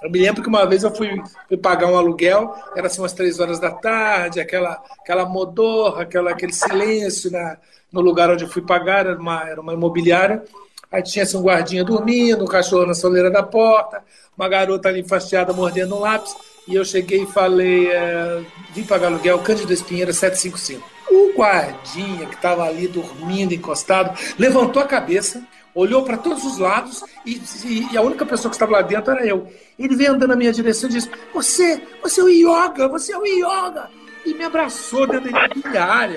[0.02, 3.12] Eu me lembro que uma vez eu fui, fui pagar um aluguel, era assim umas
[3.12, 7.56] três horas da tarde, aquela, aquela modorra, aquela, aquele silêncio na,
[7.92, 10.42] no lugar onde eu fui pagar, era uma, era uma imobiliária.
[10.90, 14.02] Aí tinha assim, um guardinha dormindo, um cachorro na soleira da porta,
[14.36, 16.34] uma garota ali enfastiada mordendo um lápis.
[16.66, 20.96] E eu cheguei e falei: é, vim pagar aluguel, Cândido Espinheira 755.
[21.10, 25.42] O guardinha que estava ali dormindo, encostado, levantou a cabeça,
[25.76, 27.40] olhou para todos os lados e,
[27.92, 29.46] e, a única pessoa que estava lá dentro era eu.
[29.78, 33.18] Ele veio andando na minha direção e disse: Você, você é o Yoga, você é
[33.18, 33.90] o Yoga!
[34.24, 36.16] E me abraçou dentro da imobiliária.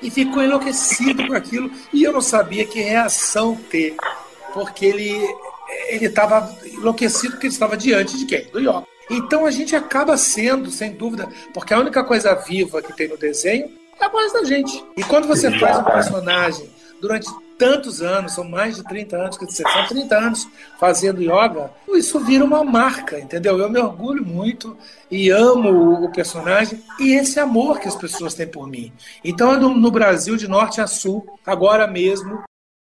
[0.00, 1.70] E ficou enlouquecido com aquilo.
[1.92, 3.96] E eu não sabia que reação ter.
[4.54, 5.34] Porque ele
[5.88, 8.46] ele estava enlouquecido porque ele estava diante de quem?
[8.46, 8.86] Do Yoga.
[9.10, 13.18] Então a gente acaba sendo, sem dúvida, porque a única coisa viva que tem no
[13.18, 14.82] desenho é a voz da gente.
[14.96, 17.26] E quando você faz um personagem durante
[17.58, 22.18] tantos anos, são mais de 30 anos, que dizer, são 30 anos fazendo yoga, isso
[22.20, 23.58] vira uma marca, entendeu?
[23.58, 24.76] Eu me orgulho muito
[25.10, 28.92] e amo o personagem e esse amor que as pessoas têm por mim.
[29.24, 32.42] Então, no Brasil, de norte a sul, agora mesmo,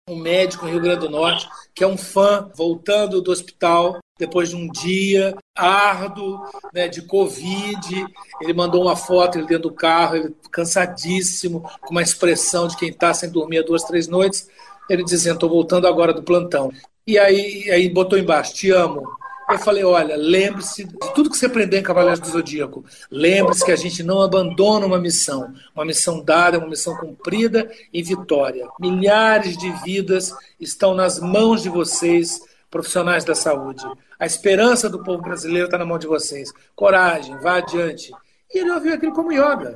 [0.09, 4.51] um médico no Rio Grande do Norte, que é um fã voltando do hospital depois
[4.51, 6.41] de um dia árduo
[6.73, 8.07] né, de Covid.
[8.41, 12.91] Ele mandou uma foto ele dentro do carro, ele cansadíssimo, com uma expressão de quem
[12.91, 14.49] está sem dormir há duas, três noites.
[14.89, 16.73] Ele dizendo: Estou voltando agora do plantão.
[17.05, 19.03] E aí, aí botou embaixo: Te amo.
[19.51, 22.85] Eu falei: olha, lembre-se de tudo que você aprendeu em Cavaleiros do Zodíaco.
[23.11, 25.53] Lembre-se que a gente não abandona uma missão.
[25.75, 28.69] Uma missão dada, uma missão cumprida e vitória.
[28.79, 33.85] Milhares de vidas estão nas mãos de vocês, profissionais da saúde.
[34.23, 36.53] A esperança do povo brasileiro está na mão de vocês.
[36.77, 38.13] Coragem, vá adiante.
[38.55, 39.75] E ele ouviu aquilo como yoga.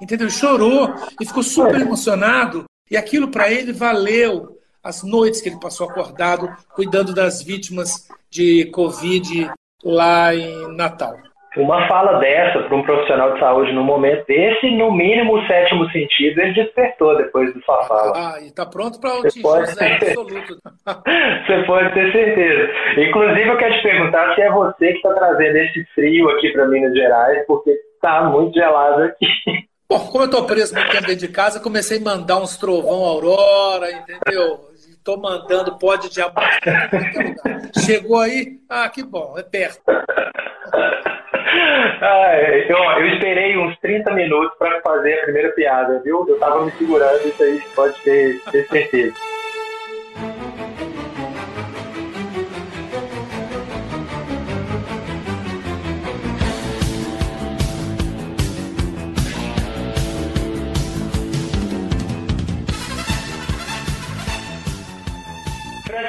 [0.00, 0.30] Entendeu?
[0.30, 2.66] Chorou e ficou super emocionado.
[2.88, 8.66] E aquilo para ele valeu as noites que ele passou acordado cuidando das vítimas de
[8.66, 9.50] Covid
[9.82, 11.18] lá em Natal.
[11.56, 15.90] Uma fala dessa para um profissional de saúde no momento desse, no mínimo o sétimo
[15.90, 18.12] sentido, ele despertou depois da sua fala.
[18.14, 19.70] Ah, e está pronto para o atingir pode...
[19.82, 20.58] absoluto.
[21.46, 22.70] você pode ter certeza.
[23.00, 26.68] Inclusive, eu quero te perguntar se é você que está trazendo esse frio aqui para
[26.68, 29.26] Minas Gerais, porque está muito gelado aqui.
[29.88, 33.04] Bom, como eu estou preso muito tempo dentro de casa, comecei a mandar uns trovão
[33.04, 34.70] aurora, entendeu?
[34.72, 36.40] Estou mandando pó de diabo.
[37.76, 39.80] Chegou aí, ah, que bom, é perto.
[42.02, 42.34] Ah,
[42.68, 46.24] eu, eu esperei uns 30 minutos para fazer a primeira piada, viu?
[46.26, 49.14] Eu estava me segurando, isso aí pode ter, ter certeza.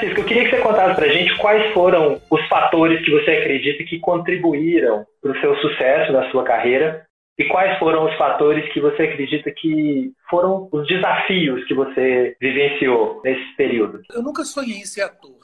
[0.01, 3.31] Francisco, eu queria que você contasse para a gente quais foram os fatores que você
[3.31, 7.05] acredita que contribuíram para o seu sucesso na sua carreira
[7.37, 13.21] e quais foram os fatores que você acredita que foram os desafios que você vivenciou
[13.23, 14.01] nesse período?
[14.11, 15.39] Eu nunca sonhei em ser ator.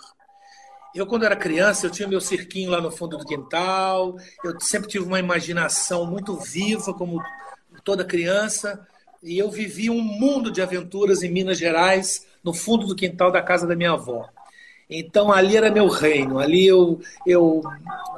[0.95, 4.89] Eu, quando era criança, eu tinha meu cirquinho lá no fundo do quintal, eu sempre
[4.89, 7.21] tive uma imaginação muito viva, como
[7.83, 8.87] toda criança,
[9.21, 13.41] e eu vivi um mundo de aventuras em Minas Gerais, no fundo do quintal da
[13.41, 14.27] casa da minha avó.
[14.89, 17.61] Então ali era meu reino, ali eu, eu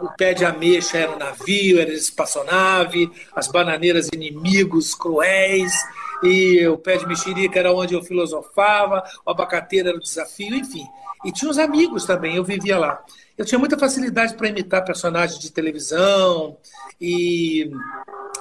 [0.01, 5.73] o pé de ameixa era o navio, era espaçonave, as bananeiras inimigos cruéis,
[6.21, 10.86] e o pé de mexerica era onde eu filosofava, o abacateiro era o desafio, enfim.
[11.25, 13.03] E tinha os amigos também, eu vivia lá.
[13.38, 16.58] Eu tinha muita facilidade para imitar personagens de televisão
[16.99, 17.71] e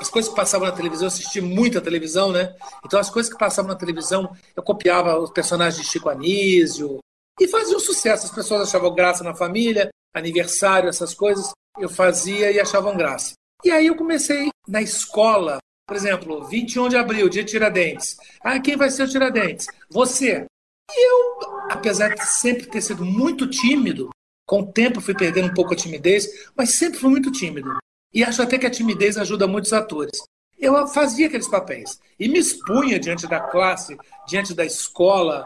[0.00, 2.54] as coisas que passavam na televisão, eu assisti muita televisão, né?
[2.84, 6.98] Então as coisas que passavam na televisão, eu copiava os personagens de Chico Anísio,
[7.40, 8.26] E fazia um sucesso.
[8.26, 11.52] As pessoas achavam graça na família, aniversário, essas coisas.
[11.78, 13.34] Eu fazia e achavam graça.
[13.64, 18.16] E aí eu comecei na escola, por exemplo, 21 de abril, dia de Tiradentes.
[18.40, 19.66] Ah, quem vai ser o Tiradentes?
[19.90, 20.46] Você.
[20.90, 24.10] E eu, apesar de sempre ter sido muito tímido,
[24.46, 27.76] com o tempo fui perdendo um pouco a timidez, mas sempre fui muito tímido.
[28.12, 30.22] E acho até que a timidez ajuda muitos atores.
[30.58, 33.96] Eu fazia aqueles papéis e me expunha diante da classe,
[34.26, 35.44] diante da escola,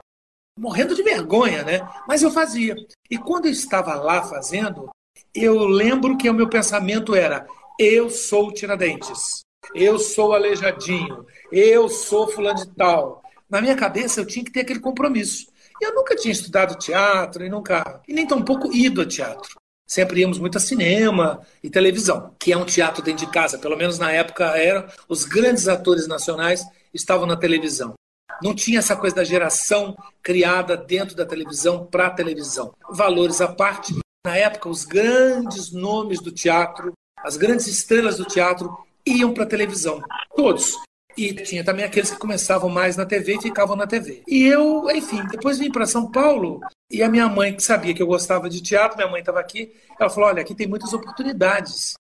[0.59, 1.89] morrendo de vergonha, né?
[2.07, 2.75] Mas eu fazia.
[3.11, 4.91] E quando eu estava lá fazendo,
[5.35, 7.47] eu lembro que o meu pensamento era:
[7.79, 9.43] eu sou o Tiradentes,
[9.75, 13.23] eu sou aleijadinho, eu sou fulano de tal.
[13.49, 15.47] Na minha cabeça eu tinha que ter aquele compromisso.
[15.81, 19.61] Eu nunca tinha estudado teatro e nunca, e nem tão pouco ido a teatro.
[19.87, 23.77] Sempre íamos muito a cinema e televisão, que é um teatro dentro de casa, pelo
[23.77, 24.91] menos na época era.
[25.09, 27.95] Os grandes atores nacionais estavam na televisão.
[28.43, 32.75] Não tinha essa coisa da geração criada dentro da televisão para a televisão.
[32.91, 33.95] Valores à parte,
[34.27, 38.77] na época, os grandes nomes do teatro, as grandes estrelas do teatro
[39.07, 40.03] iam para a televisão.
[40.35, 40.77] Todos.
[41.17, 44.23] E tinha também aqueles que começavam mais na TV e ficavam na TV.
[44.27, 48.03] E eu, enfim, depois vim para São Paulo e a minha mãe, que sabia que
[48.03, 51.95] eu gostava de teatro, minha mãe estava aqui, ela falou: olha, aqui tem muitas oportunidades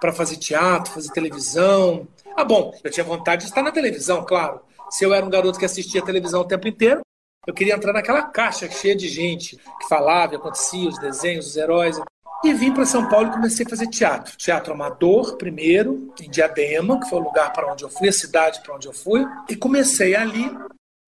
[0.00, 2.06] para fazer teatro, fazer televisão.
[2.36, 4.60] Ah, bom, eu tinha vontade de estar na televisão, claro.
[4.90, 7.00] Se eu era um garoto que assistia televisão o tempo inteiro,
[7.46, 12.00] eu queria entrar naquela caixa cheia de gente que falava, acontecia, os desenhos, os heróis.
[12.44, 14.36] E vim para São Paulo e comecei a fazer teatro.
[14.36, 18.60] Teatro amador, primeiro, em Diadema, que foi o lugar para onde eu fui, a cidade
[18.62, 19.26] para onde eu fui.
[19.48, 20.48] E comecei ali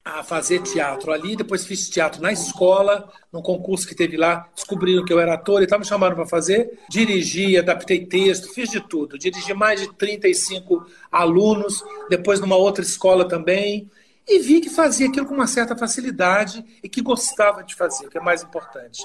[0.04, 1.36] a fazer teatro ali.
[1.36, 4.48] Depois fiz teatro na escola, num concurso que teve lá.
[4.54, 6.78] Descobriram que eu era ator e estavam me chamando para fazer.
[6.88, 9.18] Dirigi, adaptei texto, fiz de tudo.
[9.18, 11.82] Dirigi mais de 35 alunos.
[12.08, 13.90] Depois numa outra escola também.
[14.26, 18.18] E vi que fazia aquilo com uma certa facilidade e que gostava de fazer, que
[18.18, 19.04] é mais importante.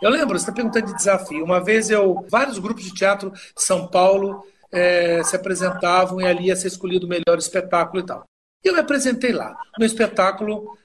[0.00, 1.44] Eu lembro, você está perguntando de desafio.
[1.44, 6.46] Uma vez eu, vários grupos de teatro de São Paulo é, se apresentavam e ali
[6.46, 8.24] ia ser escolhido o melhor espetáculo e tal.
[8.64, 9.52] E eu me apresentei lá.
[9.76, 10.76] O meu espetáculo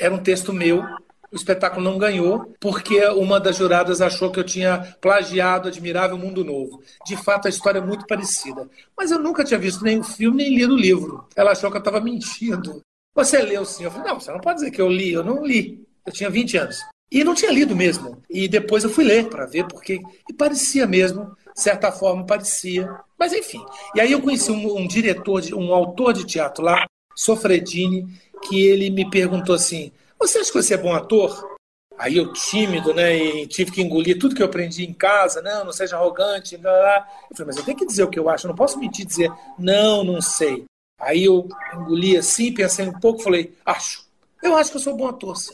[0.00, 0.82] era um texto meu.
[1.30, 6.44] O espetáculo não ganhou porque uma das juradas achou que eu tinha plagiado Admirável Mundo
[6.44, 6.82] Novo.
[7.06, 8.68] De fato, a história é muito parecida.
[8.96, 11.28] Mas eu nunca tinha visto nem o filme, nem lido o livro.
[11.36, 12.80] Ela achou que eu estava mentindo.
[13.14, 13.84] Você leu sim?
[13.84, 15.12] Eu falei, não, você não pode dizer que eu li.
[15.12, 15.86] Eu não li.
[16.04, 16.80] Eu tinha 20 anos.
[17.12, 18.22] E não tinha lido mesmo.
[18.30, 22.88] E depois eu fui ler para ver porque e parecia mesmo, de certa forma parecia.
[23.18, 23.64] Mas enfim.
[23.94, 26.86] E aí eu conheci um, um diretor, de, um autor de teatro lá,
[27.20, 28.06] Sofredini,
[28.42, 31.50] que ele me perguntou assim: "Você acha que você é bom ator?"
[31.98, 35.66] Aí eu tímido, né, e tive que engolir tudo que eu aprendi em casa, não,
[35.66, 37.08] não seja arrogante, blá, blá.
[37.30, 39.04] Eu falei, mas eu tenho que dizer o que eu acho, eu não posso mentir
[39.04, 40.64] dizer, não, não sei.
[40.98, 44.06] Aí eu engoli assim, pensei um pouco, falei, acho.
[44.42, 45.52] Eu acho que eu sou bom ator, sim.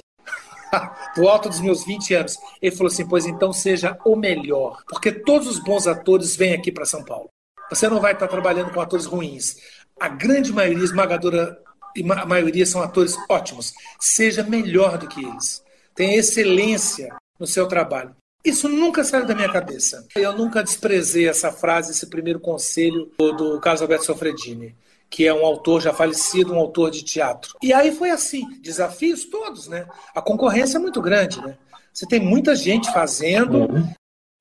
[1.16, 2.38] do alto dos meus 20 anos.
[2.62, 6.70] Ele falou assim: pois então seja o melhor, porque todos os bons atores vêm aqui
[6.70, 7.28] para São Paulo.
[7.68, 9.56] Você não vai estar trabalhando com atores ruins.
[9.98, 11.58] A grande maioria, esmagadora
[12.10, 13.72] a maioria são atores ótimos.
[13.98, 15.62] Seja melhor do que eles.
[15.94, 18.14] Tenha excelência no seu trabalho.
[18.44, 20.06] Isso nunca saiu da minha cabeça.
[20.14, 24.74] Eu nunca desprezei essa frase, esse primeiro conselho do, do Carlos Alberto Sofredini
[25.08, 27.56] que é um autor já falecido, um autor de teatro.
[27.62, 29.86] E aí foi assim, desafios todos, né?
[30.14, 31.56] A concorrência é muito grande, né?
[31.92, 33.88] Você tem muita gente fazendo, uhum.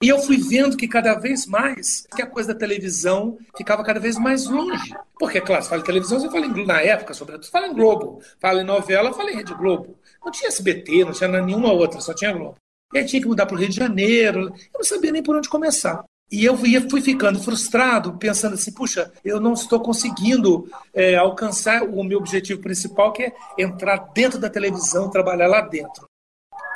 [0.03, 3.99] E eu fui vendo que cada vez mais que a coisa da televisão ficava cada
[3.99, 4.93] vez mais longe.
[5.17, 8.21] Porque, claro, você fala em televisão, você fala em, na época, sobretudo, fala em Globo.
[8.39, 9.97] Fala em novela, fala em Rede Globo.
[10.23, 12.55] Não tinha SBT, não tinha nenhuma outra, só tinha Globo.
[12.93, 14.47] E aí tinha que mudar para o Rio de Janeiro.
[14.47, 16.03] Eu não sabia nem por onde começar.
[16.31, 22.03] E eu fui ficando frustrado, pensando assim, puxa, eu não estou conseguindo é, alcançar o
[22.03, 26.07] meu objetivo principal, que é entrar dentro da televisão, trabalhar lá dentro.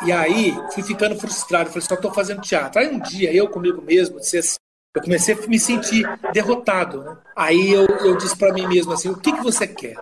[0.06, 2.80] E aí fui ficando frustrado, falei, só estou fazendo teatro.
[2.80, 4.58] Aí um dia, eu comigo mesmo, disse assim,
[4.96, 7.04] eu comecei a me sentir derrotado.
[7.04, 7.18] Né?
[7.36, 9.98] Aí eu, eu disse para mim mesmo assim, o que, que você quer?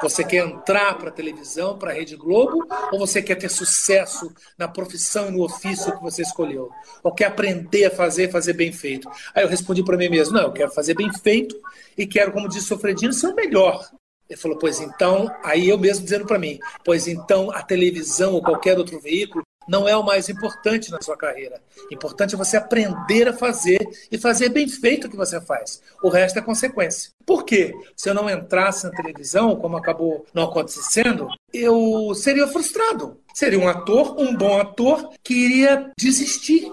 [0.00, 4.32] Você quer entrar para a televisão, para a Rede Globo, ou você quer ter sucesso
[4.56, 6.70] na profissão e no ofício que você escolheu?
[7.02, 9.10] Ou quer aprender a fazer, fazer bem feito?
[9.34, 11.58] Aí eu respondi para mim mesmo: não, eu quero fazer bem feito
[11.96, 13.88] e quero, como disse o Sofredino, ser o melhor.
[14.28, 18.42] Ele falou: pois então, aí eu mesmo dizendo para mim: pois então a televisão ou
[18.42, 21.60] qualquer outro veículo não é o mais importante na sua carreira.
[21.92, 23.78] Importante é você aprender a fazer
[24.10, 25.82] e fazer bem feito o que você faz.
[26.02, 27.10] O resto é consequência.
[27.26, 27.74] Por quê?
[27.94, 33.20] Se eu não entrasse na televisão, como acabou não acontecendo, eu seria frustrado.
[33.34, 36.72] Seria um ator, um bom ator, que iria desistir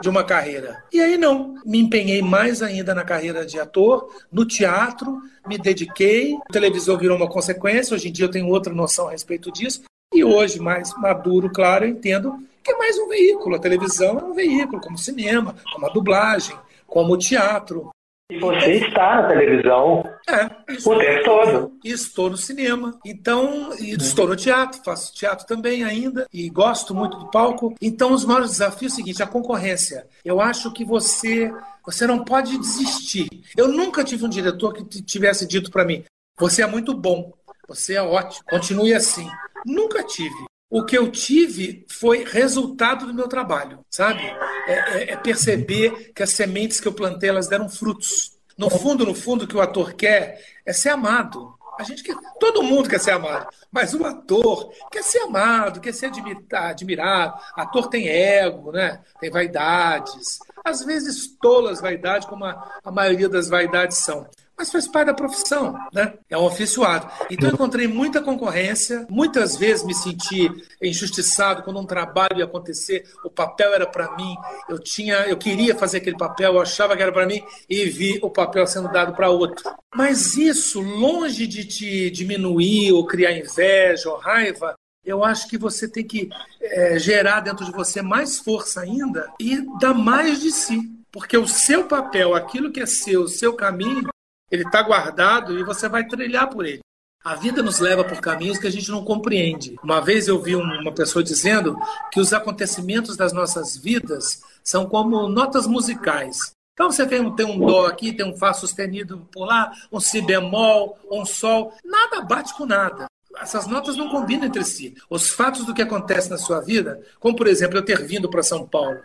[0.00, 0.82] de uma carreira.
[0.92, 6.34] E aí não, me empenhei mais ainda na carreira de ator, no teatro, me dediquei,
[6.34, 9.82] o televisor virou uma consequência, hoje em dia eu tenho outra noção a respeito disso,
[10.12, 13.56] e hoje, mais maduro, claro, eu entendo que é mais um veículo.
[13.56, 17.90] A televisão é um veículo, como o cinema, como a dublagem, como o teatro.
[18.30, 20.44] E você está na televisão é,
[20.84, 21.78] o tempo todo.
[21.82, 22.98] E estou no cinema.
[23.02, 27.74] Então, estou no teatro, faço teatro também ainda e gosto muito do palco.
[27.80, 30.06] Então, os maiores desafios é o seguinte: a concorrência.
[30.22, 31.50] Eu acho que você,
[31.86, 33.30] você não pode desistir.
[33.56, 36.04] Eu nunca tive um diretor que tivesse dito para mim:
[36.38, 37.32] você é muito bom,
[37.66, 39.26] você é ótimo, continue assim.
[39.64, 40.47] Nunca tive.
[40.70, 44.20] O que eu tive foi resultado do meu trabalho, sabe?
[44.66, 48.36] É, é, é, perceber que as sementes que eu plantei elas deram frutos.
[48.56, 51.56] No fundo, no fundo, o que o ator quer é ser amado.
[51.78, 55.94] A gente quer, todo mundo quer ser amado, mas o ator quer ser amado, quer
[55.94, 56.10] ser
[56.50, 57.40] admirado.
[57.54, 59.00] Ator tem ego, né?
[59.20, 64.26] Tem vaidades, às vezes tolas vaidades, como a, a maioria das vaidades são
[64.58, 66.14] mas faz parte da profissão, né?
[66.28, 67.08] É um oficiado.
[67.30, 70.50] Então eu encontrei muita concorrência, muitas vezes me senti
[70.82, 74.34] injustiçado quando um trabalho ia acontecer, o papel era para mim,
[74.68, 78.18] eu tinha, eu queria fazer aquele papel, eu achava que era para mim e vi
[78.20, 79.70] o papel sendo dado para outro.
[79.94, 85.88] Mas isso, longe de te diminuir ou criar inveja ou raiva, eu acho que você
[85.88, 86.28] tem que
[86.60, 90.80] é, gerar dentro de você mais força ainda e dar mais de si.
[91.10, 94.08] Porque o seu papel, aquilo que é seu, o seu caminho,
[94.50, 96.80] ele está guardado e você vai trilhar por ele.
[97.24, 99.76] A vida nos leva por caminhos que a gente não compreende.
[99.82, 101.76] Uma vez eu vi uma pessoa dizendo
[102.12, 106.52] que os acontecimentos das nossas vidas são como notas musicais.
[106.72, 109.98] Então você tem um, tem um dó aqui, tem um fá sustenido por lá, um
[109.98, 113.06] si bemol, um sol, nada bate com nada.
[113.40, 114.94] Essas notas não combinam entre si.
[115.10, 118.44] Os fatos do que acontece na sua vida, como por exemplo eu ter vindo para
[118.44, 119.00] São Paulo,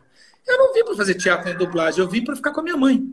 [0.45, 2.77] eu não vim para fazer teatro nem dublagem, eu vim para ficar com a minha
[2.77, 3.03] mãe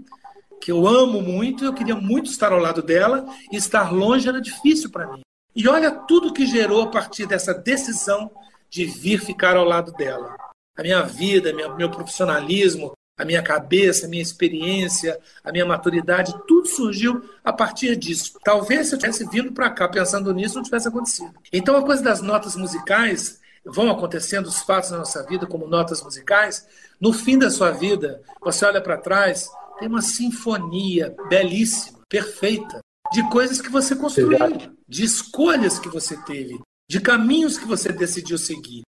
[0.61, 4.41] que eu amo muito, eu queria muito estar ao lado dela e estar longe era
[4.41, 5.23] difícil para mim.
[5.57, 8.31] E olha tudo que gerou a partir dessa decisão
[8.69, 10.37] de vir ficar ao lado dela.
[10.77, 16.69] A minha vida, meu profissionalismo, a minha cabeça, a minha experiência, a minha maturidade, tudo
[16.69, 18.39] surgiu a partir disso.
[18.43, 21.35] Talvez se eu tivesse vindo para cá pensando nisso, não tivesse acontecido.
[21.53, 26.03] Então a coisa das notas musicais vão acontecendo os fatos na nossa vida como notas
[26.03, 26.67] musicais.
[26.99, 29.51] No fim da sua vida, você olha para trás
[29.81, 32.81] tem uma sinfonia belíssima, perfeita,
[33.13, 34.39] de coisas que você construiu,
[34.87, 38.83] de escolhas que você teve, de caminhos que você decidiu seguir.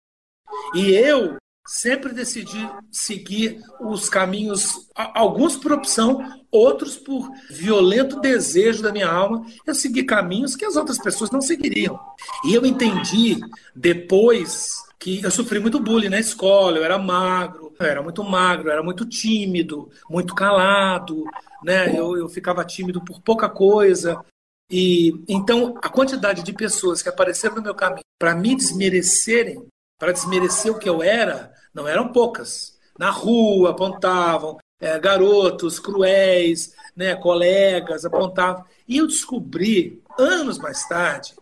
[0.76, 8.92] E eu sempre decidi seguir os caminhos, alguns por opção, outros por violento desejo da
[8.92, 9.46] minha alma.
[9.66, 11.98] Eu segui caminhos que as outras pessoas não seguiriam.
[12.46, 13.40] E eu entendi
[13.76, 18.68] depois que eu sofri muito bullying na escola, eu era magro, eu era muito magro,
[18.68, 21.24] eu era muito tímido, muito calado,
[21.64, 21.98] né?
[21.98, 24.24] Eu, eu ficava tímido por pouca coisa.
[24.70, 29.66] E então a quantidade de pessoas que apareceram no meu caminho para me desmerecerem,
[30.00, 32.78] para desmerecer o que eu era, não eram poucas.
[32.98, 38.64] Na rua apontavam é, garotos cruéis, né, colegas apontavam.
[38.88, 41.34] E eu descobri anos mais tarde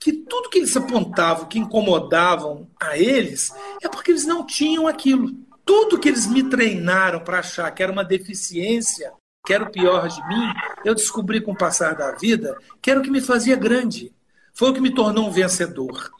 [0.00, 5.30] que tudo que eles apontavam, que incomodavam a eles, é porque eles não tinham aquilo.
[5.64, 9.12] Tudo que eles me treinaram para achar que era uma deficiência,
[9.46, 10.52] que era o pior de mim,
[10.84, 14.12] eu descobri com o passar da vida que era o que me fazia grande.
[14.54, 16.10] Foi o que me tornou um vencedor.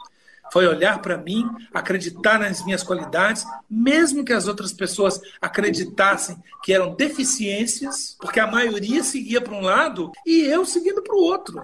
[0.53, 6.73] Foi olhar para mim, acreditar nas minhas qualidades, mesmo que as outras pessoas acreditassem que
[6.73, 11.63] eram deficiências, porque a maioria seguia para um lado e eu seguindo para o outro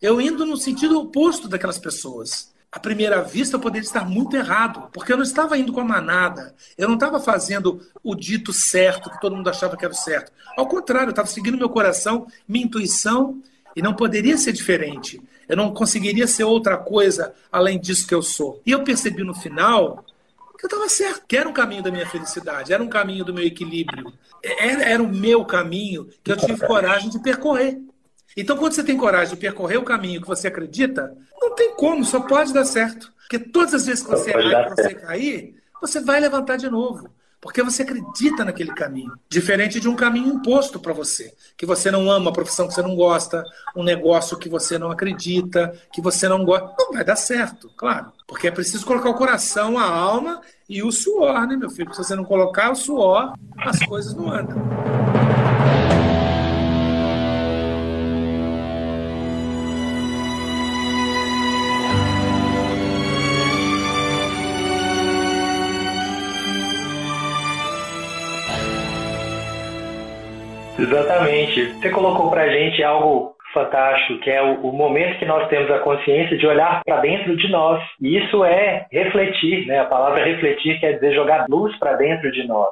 [0.00, 2.54] eu indo no sentido oposto daquelas pessoas.
[2.70, 5.84] À primeira vista, eu poderia estar muito errado, porque eu não estava indo com a
[5.84, 9.96] manada, eu não estava fazendo o dito certo, que todo mundo achava que era o
[9.96, 10.30] certo.
[10.56, 13.40] Ao contrário, eu estava seguindo meu coração, minha intuição,
[13.74, 15.20] e não poderia ser diferente.
[15.48, 18.60] Eu não conseguiria ser outra coisa além disso que eu sou.
[18.66, 20.04] E eu percebi no final
[20.58, 23.34] que eu estava certo, que era um caminho da minha felicidade, era um caminho do
[23.34, 24.10] meu equilíbrio,
[24.42, 27.78] era, era o meu caminho que eu tive coragem de percorrer.
[28.36, 32.04] Então, quando você tem coragem de percorrer o caminho que você acredita, não tem como,
[32.04, 33.10] só pode dar certo.
[33.20, 37.08] Porque todas as vezes que você errar, você cair, você vai levantar de novo.
[37.40, 39.12] Porque você acredita naquele caminho.
[39.28, 41.32] Diferente de um caminho imposto para você.
[41.56, 44.90] Que você não ama, uma profissão que você não gosta, um negócio que você não
[44.90, 46.74] acredita, que você não gosta.
[46.78, 48.12] Não vai dar certo, claro.
[48.26, 51.92] Porque é preciso colocar o coração, a alma e o suor, né, meu filho?
[51.94, 54.56] Se você não colocar o suor, as coisas não andam.
[70.78, 71.72] Exatamente.
[71.74, 75.78] Você colocou pra gente algo fantástico, que é o, o, momento que nós temos a
[75.78, 77.82] consciência de olhar para dentro de nós.
[78.00, 79.80] E isso é refletir, né?
[79.80, 82.68] A palavra refletir quer dizer jogar luz para dentro de nós.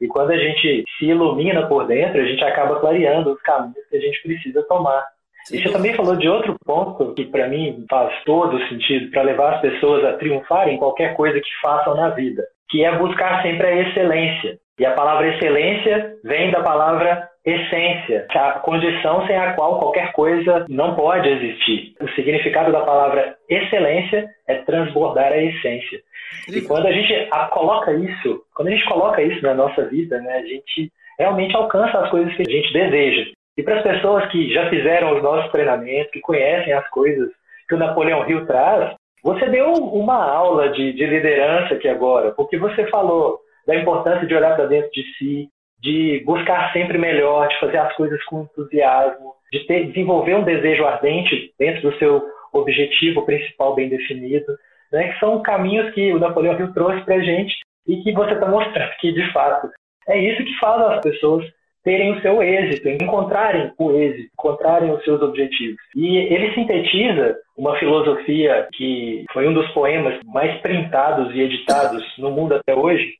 [0.00, 3.96] E quando a gente se ilumina por dentro, a gente acaba clareando os caminhos que
[3.96, 5.02] a gente precisa tomar.
[5.50, 9.54] E você também falou de outro ponto que para mim faz todo sentido para levar
[9.54, 13.66] as pessoas a triunfarem em qualquer coisa que façam na vida, que é buscar sempre
[13.66, 14.58] a excelência.
[14.78, 20.66] E a palavra excelência vem da palavra essência, a condição sem a qual qualquer coisa
[20.68, 21.94] não pode existir.
[22.00, 26.00] O significado da palavra excelência é transbordar a essência.
[26.48, 30.38] E quando a gente coloca isso, quando a gente coloca isso na nossa vida, né,
[30.38, 33.30] a gente realmente alcança as coisas que a gente deseja.
[33.56, 37.30] E para as pessoas que já fizeram os nossos treinamentos, que conhecem as coisas
[37.68, 42.58] que o Napoleão Hill traz, você deu uma aula de, de liderança aqui agora, porque
[42.58, 45.48] você falou da importância de olhar para dentro de si,
[45.80, 50.84] de buscar sempre melhor, de fazer as coisas com entusiasmo, de ter, desenvolver um desejo
[50.84, 52.22] ardente dentro do seu
[52.52, 54.46] objetivo principal bem definido,
[54.92, 57.54] né, que são caminhos que o Napoleão Hill trouxe para a gente
[57.86, 59.68] e que você está mostrando que, de fato,
[60.08, 61.44] é isso que faz as pessoas
[61.86, 65.76] terem o seu êxito, encontrarem o êxito, encontrarem os seus objetivos.
[65.94, 72.32] E ele sintetiza uma filosofia que foi um dos poemas mais printados e editados no
[72.32, 73.14] mundo até hoje,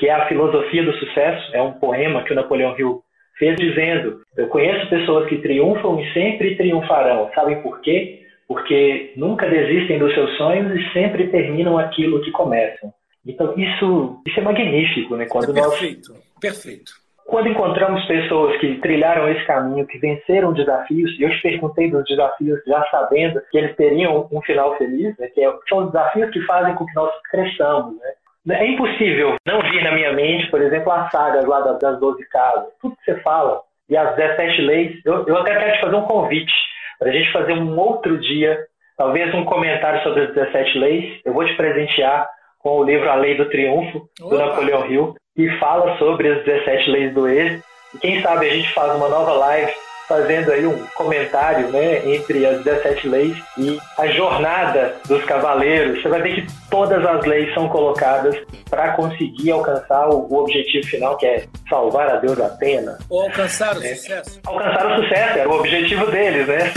[0.00, 1.54] que é a filosofia do sucesso.
[1.54, 3.02] É um poema que o Napoleão Hill
[3.38, 7.30] fez dizendo: Eu conheço pessoas que triunfam e sempre triunfarão.
[7.34, 8.22] Sabem por quê?
[8.48, 12.90] Porque nunca desistem dos seus sonhos e sempre terminam aquilo que começam.
[13.26, 15.26] Então isso, isso é magnífico, né?
[15.28, 16.22] Quando é perfeito, nós...
[16.40, 16.92] perfeito.
[17.26, 22.04] Quando encontramos pessoas que trilharam esse caminho, que venceram desafios, e eu te perguntei dos
[22.04, 26.30] desafios já sabendo que eles teriam um final feliz, né, que é, são os desafios
[26.30, 27.96] que fazem com que nós cresçamos.
[27.98, 28.10] Né?
[28.48, 32.72] É impossível não vir na minha mente, por exemplo, as sagas lá das 12 casas,
[32.80, 35.00] tudo que você fala, e as 17 leis.
[35.04, 36.52] Eu, eu até quero te fazer um convite
[36.98, 38.58] para a gente fazer um outro dia,
[38.96, 41.20] talvez um comentário sobre as 17 leis.
[41.24, 42.28] Eu vou te presentear
[42.58, 44.36] com o livro A Lei do Triunfo, do Opa.
[44.36, 47.64] Napoleão Hill que fala sobre as 17 leis do êxito.
[47.94, 49.72] E quem sabe a gente faz uma nova live
[50.10, 56.02] fazendo aí um comentário né, entre as 17 leis e a jornada dos cavaleiros.
[56.02, 58.36] Você vai ver que todas as leis são colocadas
[58.68, 62.98] para conseguir alcançar o, objetivo final, que é salvar a Deus Atena.
[63.08, 63.94] Ou alcançar o é.
[63.94, 64.40] sucesso.
[64.44, 66.72] Alcançar o sucesso, era o objetivo deles, né?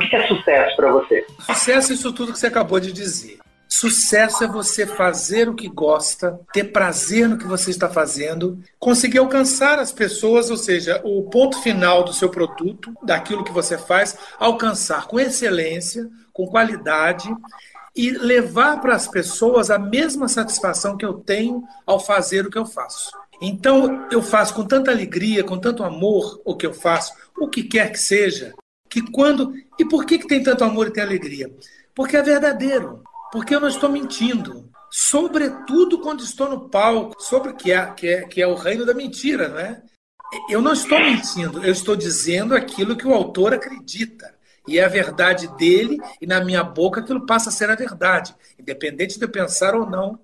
[0.00, 1.26] O que é sucesso para você?
[1.40, 3.38] Sucesso é isso tudo que você acabou de dizer.
[3.68, 9.18] Sucesso é você fazer o que gosta, ter prazer no que você está fazendo, conseguir
[9.18, 14.18] alcançar as pessoas, ou seja, o ponto final do seu produto, daquilo que você faz,
[14.38, 17.28] alcançar com excelência, com qualidade
[17.94, 22.58] e levar para as pessoas a mesma satisfação que eu tenho ao fazer o que
[22.58, 23.10] eu faço.
[23.40, 27.62] Então, eu faço com tanta alegria, com tanto amor o que eu faço, o que
[27.62, 28.52] quer que seja,
[28.90, 29.54] que quando.
[29.80, 31.50] E por que, que tem tanto amor e tem alegria?
[31.94, 33.02] Porque é verdadeiro.
[33.32, 34.68] Porque eu não estou mentindo.
[34.90, 38.92] Sobretudo quando estou no palco, sobre que é, que é, que é o reino da
[38.92, 39.82] mentira, não é?
[40.50, 44.34] Eu não estou mentindo, eu estou dizendo aquilo que o autor acredita.
[44.68, 48.34] E é a verdade dele, e na minha boca aquilo passa a ser a verdade,
[48.58, 50.20] independente de eu pensar ou não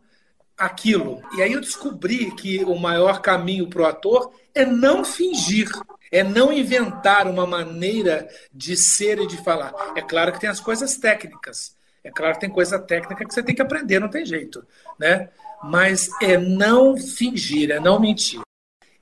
[0.56, 1.22] aquilo.
[1.34, 5.70] E aí eu descobri que o maior caminho para o ator é não fingir
[6.10, 9.72] é não inventar uma maneira de ser e de falar.
[9.96, 11.76] É claro que tem as coisas técnicas.
[12.02, 14.64] É claro que tem coisa técnica que você tem que aprender, não tem jeito,
[14.98, 15.28] né?
[15.62, 18.40] Mas é não fingir, é não mentir.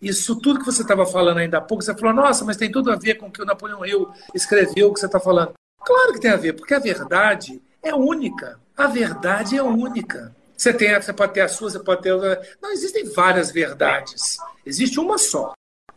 [0.01, 2.91] Isso tudo que você estava falando ainda há pouco, você falou, nossa, mas tem tudo
[2.91, 5.53] a ver com o que o Napoleão Hill escreveu, o que você está falando.
[5.85, 8.59] Claro que tem a ver, porque a verdade é única.
[8.77, 10.35] A verdade é única.
[10.57, 12.15] Você, tem, você pode ter a sua, você pode ter.
[12.61, 14.39] Não, existem várias verdades.
[14.65, 15.53] Existe uma só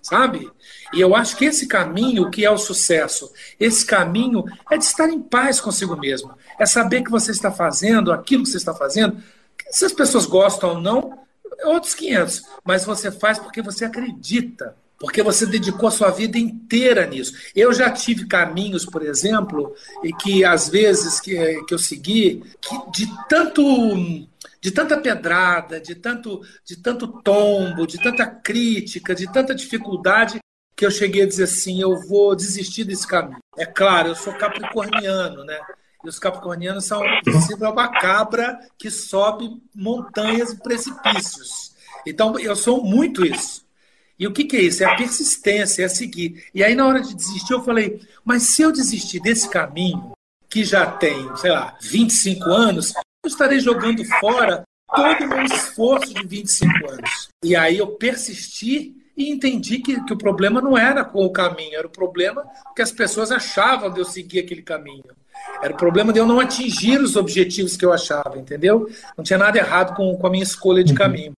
[0.07, 0.49] sabe?
[0.93, 3.29] E eu acho que esse caminho que é o sucesso,
[3.59, 6.31] esse caminho é de estar em paz consigo mesmo.
[6.57, 9.21] É saber que você está fazendo aquilo que você está fazendo.
[9.69, 11.19] Se as pessoas gostam ou não,
[11.65, 12.43] outros 500.
[12.63, 14.75] Mas você faz porque você acredita.
[14.97, 17.33] Porque você dedicou a sua vida inteira nisso.
[17.55, 21.35] Eu já tive caminhos, por exemplo, e que às vezes que,
[21.65, 23.61] que eu segui, que de tanto
[24.59, 30.39] de tanta pedrada, de tanto, de tanto tombo, de tanta crítica, de tanta dificuldade,
[30.75, 33.39] que eu cheguei a dizer assim: eu vou desistir desse caminho.
[33.57, 35.59] É claro, eu sou capricorniano, né?
[36.03, 37.01] E os capricornianos são
[37.59, 41.75] uma cabra que sobe montanhas e precipícios.
[42.05, 43.65] Então, eu sou muito isso.
[44.19, 44.83] E o que, que é isso?
[44.83, 46.45] É a persistência, é seguir.
[46.53, 50.13] E aí, na hora de desistir, eu falei: mas se eu desistir desse caminho,
[50.49, 52.93] que já tem, sei lá, 25 anos,
[53.27, 54.63] eu estarei jogando fora
[54.95, 57.29] todo o meu esforço de 25 anos.
[57.43, 61.77] E aí eu persisti e entendi que, que o problema não era com o caminho,
[61.77, 65.03] era o problema que as pessoas achavam de eu seguir aquele caminho.
[65.61, 68.89] Era o problema de eu não atingir os objetivos que eu achava, entendeu?
[69.17, 70.97] Não tinha nada errado com, com a minha escolha de uhum.
[70.97, 71.31] caminho.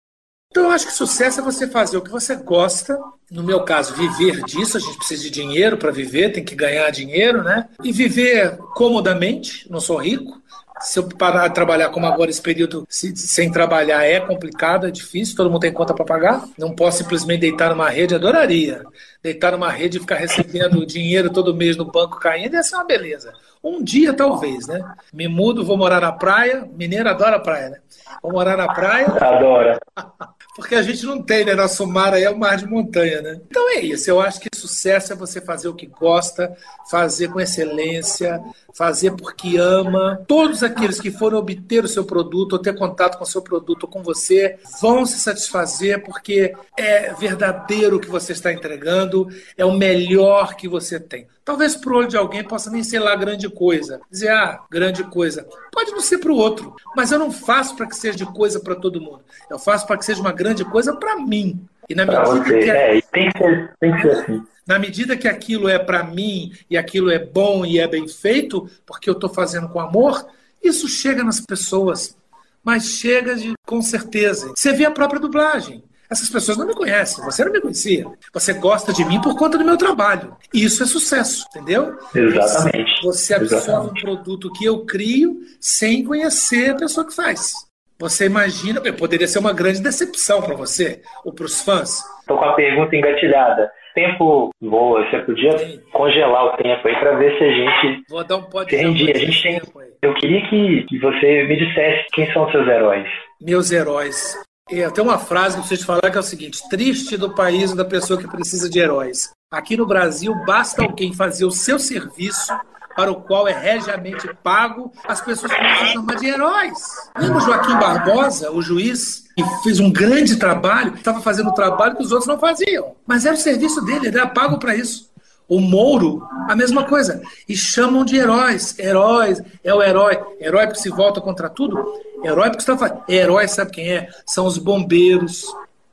[0.51, 2.99] Então, eu acho que sucesso é você fazer o que você gosta.
[3.31, 4.79] No meu caso, viver disso.
[4.79, 7.69] A gente precisa de dinheiro para viver, tem que ganhar dinheiro, né?
[7.85, 9.71] E viver comodamente.
[9.71, 10.41] Não sou rico,
[10.81, 14.91] se eu parar de trabalhar como agora esse período se, sem trabalhar é complicado, é
[14.91, 16.45] difícil, todo mundo tem conta para pagar.
[16.59, 18.83] Não posso simplesmente deitar numa rede, adoraria.
[19.23, 22.85] Deitar numa rede e ficar recebendo dinheiro todo mês no banco caindo, ia ser uma
[22.85, 23.33] beleza.
[23.63, 24.81] Um dia talvez, né?
[25.13, 26.69] Me mudo, vou morar na praia.
[26.77, 27.79] Mineiro adora praia, né?
[28.23, 29.07] Vou morar na praia.
[29.07, 29.81] Adora.
[30.59, 31.55] Porque a gente não tem, né?
[31.55, 33.41] Nosso mar aí é o mar de montanha, né?
[33.49, 34.11] Então é isso.
[34.11, 36.53] Eu acho que sucesso é você fazer o que gosta,
[36.91, 38.43] fazer com excelência,
[38.75, 40.21] fazer porque ama.
[40.27, 43.85] Todos aqueles que foram obter o seu produto ou ter contato com o seu produto
[43.85, 49.08] ou com você vão se satisfazer porque é verdadeiro o que você está entregando,
[49.57, 51.27] é o melhor que você tem.
[51.45, 54.01] Talvez para o olho de alguém possa nem ser lá grande coisa.
[54.11, 55.47] Dizer, ah, grande coisa.
[55.73, 58.61] Pode não ser para o outro, mas eu não faço para que seja de coisa
[58.61, 59.21] para todo mundo.
[59.51, 61.67] Eu faço para que seja uma grande coisa para mim.
[61.89, 62.71] E na medida que.
[62.71, 64.43] É, tem que ser, tem que ser assim.
[64.67, 68.69] Na medida que aquilo é para mim e aquilo é bom e é bem feito,
[68.85, 70.27] porque eu estou fazendo com amor,
[70.63, 72.15] isso chega nas pessoas.
[72.63, 74.53] Mas chega de, com certeza.
[74.55, 75.83] Você vê a própria dublagem.
[76.11, 78.07] Essas pessoas não me conhecem, você não me conhecia.
[78.33, 80.37] Você gosta de mim por conta do meu trabalho.
[80.53, 81.97] Isso é sucesso, entendeu?
[82.15, 83.03] Exatamente.
[83.03, 83.91] Você absorve Exatamente.
[83.91, 87.53] um produto que eu crio sem conhecer a pessoa que faz.
[88.01, 91.99] Você imagina, poderia ser uma grande decepção para você ou para os fãs.
[92.21, 93.71] Estou com a pergunta engatilhada.
[93.95, 95.81] Tempo voa, você podia Sim.
[95.93, 99.43] congelar o tempo aí para ver se a gente Vou dar um pode A gente
[99.43, 99.61] tem.
[100.01, 103.09] Eu queria que, que você me dissesse quem são seus heróis.
[103.41, 104.39] Meus heróis.
[104.71, 107.85] É, tem uma frase que te falar que é o seguinte: triste do país da
[107.85, 109.31] pessoa que precisa de heróis.
[109.51, 112.53] Aqui no Brasil, basta alguém fazer o seu serviço
[112.99, 116.79] para o qual é regiamente pago, as pessoas começam a chamar de heróis.
[117.17, 121.95] Lembra o Joaquim Barbosa, o juiz, que fez um grande trabalho, estava fazendo o trabalho
[121.95, 122.97] que os outros não faziam.
[123.07, 125.08] Mas era o serviço dele, ele era pago para isso.
[125.49, 127.23] O Mouro, a mesma coisa.
[127.49, 128.79] E chamam de heróis.
[128.79, 130.19] Heróis, é o herói.
[130.39, 131.83] Herói porque se volta contra tudo.
[132.23, 133.03] Herói porque está fazendo.
[133.09, 134.09] Herói, sabe quem é?
[134.27, 135.47] São os bombeiros.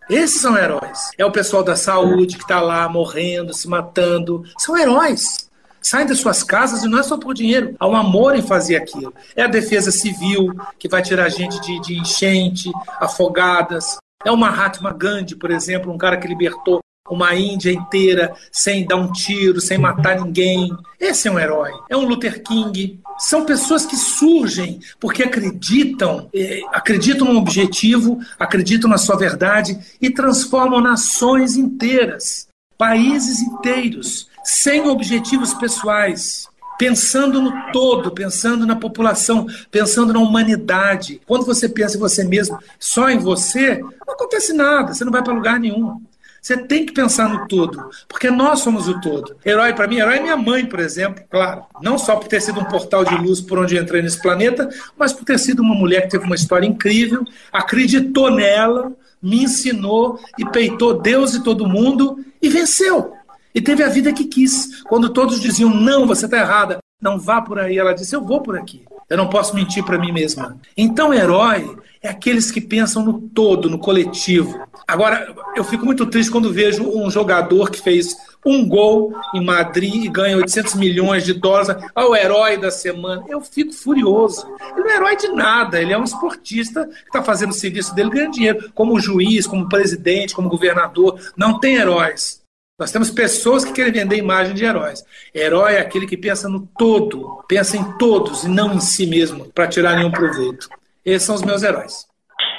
[0.10, 1.10] Esses são heróis.
[1.18, 4.44] É o pessoal da saúde que está lá morrendo, se matando.
[4.58, 5.50] São heróis.
[5.82, 7.76] Saem das suas casas e não é só por dinheiro.
[7.80, 9.14] Há um amor em fazer aquilo.
[9.36, 13.98] É a defesa civil, que vai tirar gente de, de enchente, afogadas.
[14.26, 16.80] É o Mahatma Gandhi, por exemplo, um cara que libertou
[17.10, 20.76] uma Índia inteira sem dar um tiro, sem matar ninguém.
[21.00, 21.72] Esse é um herói.
[21.90, 23.00] É um Luther King.
[23.18, 30.10] São pessoas que surgem porque acreditam, eh, acreditam no objetivo, acreditam na sua verdade e
[30.10, 32.48] transformam nações inteiras,
[32.78, 41.22] países inteiros, sem objetivos pessoais pensando no todo, pensando na população, pensando na humanidade.
[41.26, 45.24] Quando você pensa em você mesmo, só em você, não acontece nada, você não vai
[45.24, 46.02] para lugar nenhum.
[46.46, 49.36] Você tem que pensar no todo, porque nós somos o todo.
[49.44, 51.64] Herói para mim, herói é minha mãe, por exemplo, claro.
[51.82, 54.70] Não só por ter sido um portal de luz por onde eu entrei nesse planeta,
[54.96, 60.20] mas por ter sido uma mulher que teve uma história incrível, acreditou nela, me ensinou
[60.38, 63.12] e peitou Deus e todo mundo e venceu.
[63.56, 64.84] E teve a vida que quis.
[64.84, 68.42] Quando todos diziam, não, você está errada, não vá por aí, ela disse, eu vou
[68.42, 68.84] por aqui.
[69.08, 70.58] Eu não posso mentir para mim mesma.
[70.76, 74.60] Então, herói é aqueles que pensam no todo, no coletivo.
[74.88, 80.06] Agora, eu fico muito triste quando vejo um jogador que fez um gol em Madrid
[80.06, 83.24] e ganha 800 milhões de dólares, ao o herói da semana.
[83.30, 84.48] Eu fico furioso.
[84.76, 87.94] Ele não é herói de nada, ele é um esportista que está fazendo o serviço
[87.94, 91.20] dele ganhando dinheiro, como juiz, como presidente, como governador.
[91.38, 92.45] Não tem heróis.
[92.78, 95.02] Nós temos pessoas que querem vender imagem de heróis.
[95.34, 99.50] Herói é aquele que pensa no todo, pensa em todos e não em si mesmo,
[99.54, 100.68] para tirar nenhum proveito.
[101.06, 102.06] Esses são os meus heróis.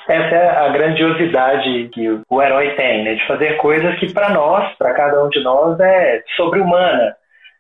[0.09, 3.15] Essa é a grandiosidade que o herói tem, né?
[3.15, 7.15] De fazer coisas que para nós, para cada um de nós, é sobre-humana.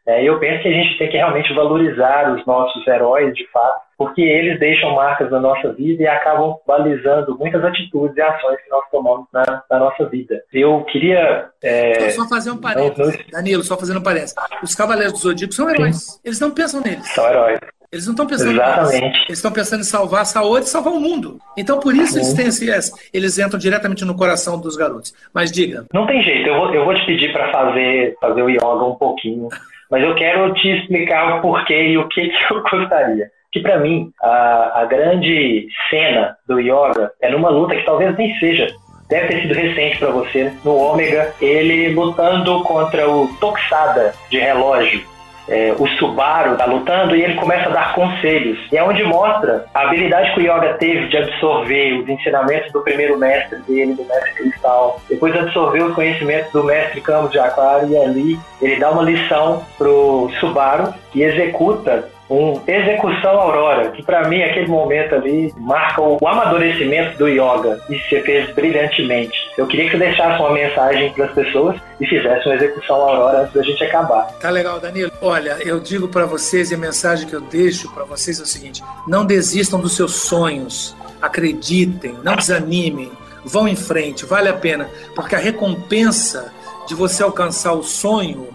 [0.07, 3.83] É, eu penso que a gente tem que realmente valorizar os nossos heróis, de fato,
[3.97, 8.71] porque eles deixam marcas na nossa vida e acabam balizando muitas atitudes e ações que
[8.71, 10.43] nós tomamos na, na nossa vida.
[10.53, 11.49] Eu queria.
[11.63, 14.35] É, só fazer um parênteses, Danilo, só fazendo um parênteses.
[14.63, 15.97] Os Cavaleiros do Zodíaco são heróis.
[15.97, 16.21] Sim.
[16.25, 17.09] Eles não pensam neles.
[17.15, 17.59] São heróis.
[17.91, 19.05] Eles não estão pensando Exatamente.
[19.07, 19.25] Nisso.
[19.29, 21.39] Eles estão pensando em salvar a saúde e salvar o mundo.
[21.57, 25.15] Então, por isso, eles têm esse, eles entram diretamente no coração dos garotos.
[25.33, 25.87] Mas diga.
[25.95, 28.97] Não tem jeito, eu vou, eu vou te pedir para fazer, fazer o yoga um
[28.97, 29.49] pouquinho.
[29.91, 33.79] Mas eu quero te explicar o porquê e o que, que eu gostaria que para
[33.79, 38.67] mim a, a, grande cena do yoga é numa luta que talvez nem seja.
[39.09, 45.01] Deve ter sido recente para você no Ômega ele lutando contra o Toxada de relógio.
[45.49, 48.59] É, o Subaru tá lutando e ele começa a dar conselhos.
[48.73, 52.83] E é onde mostra a habilidade que o Yoga teve de absorver os ensinamentos do
[52.83, 57.89] primeiro mestre dele, do mestre Cristal, depois absorver os conhecimentos do mestre Campo de Aquário
[57.89, 64.29] e ali ele dá uma lição pro Subaru e executa um Execução Aurora, que para
[64.29, 69.37] mim aquele momento ali marca o, amadurecimento do yoga e se fez brilhantemente.
[69.57, 73.43] Eu queria que você deixasse uma mensagem para as pessoas e fizesse uma Execução Aurora
[73.43, 74.27] antes da gente acabar.
[74.41, 75.13] Tá legal, Danilo.
[75.21, 78.47] Olha, eu digo para vocês e a mensagem que eu deixo para vocês é o
[78.47, 83.11] seguinte: não desistam dos seus sonhos, acreditem, não desanimem,
[83.45, 86.53] vão em frente, vale a pena, porque a recompensa
[86.89, 88.49] de você alcançar o sonho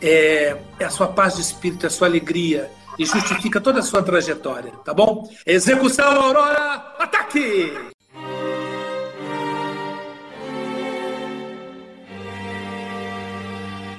[0.00, 3.82] é, é a sua paz de espírito, é a sua alegria e justifica toda a
[3.82, 5.28] sua trajetória, tá bom?
[5.46, 7.94] Execução Aurora, ataque!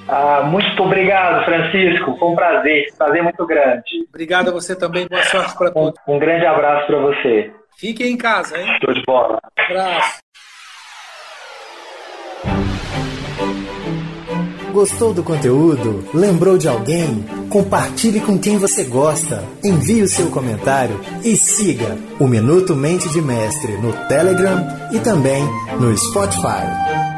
[0.08, 2.16] Ah, muito obrigado, Francisco.
[2.16, 4.06] Foi um prazer, prazer muito grande.
[4.08, 5.08] Obrigado a você também.
[5.08, 6.00] Boa sorte para todos.
[6.06, 7.52] Um, um grande abraço para você.
[7.76, 8.72] Fiquem em casa, hein?
[8.74, 9.40] Estou de bola.
[9.56, 10.18] abraço.
[14.76, 16.04] Gostou do conteúdo?
[16.12, 17.24] Lembrou de alguém?
[17.48, 19.42] Compartilhe com quem você gosta.
[19.64, 25.42] Envie o seu comentário e siga o Minuto Mente de Mestre no Telegram e também
[25.80, 27.15] no Spotify.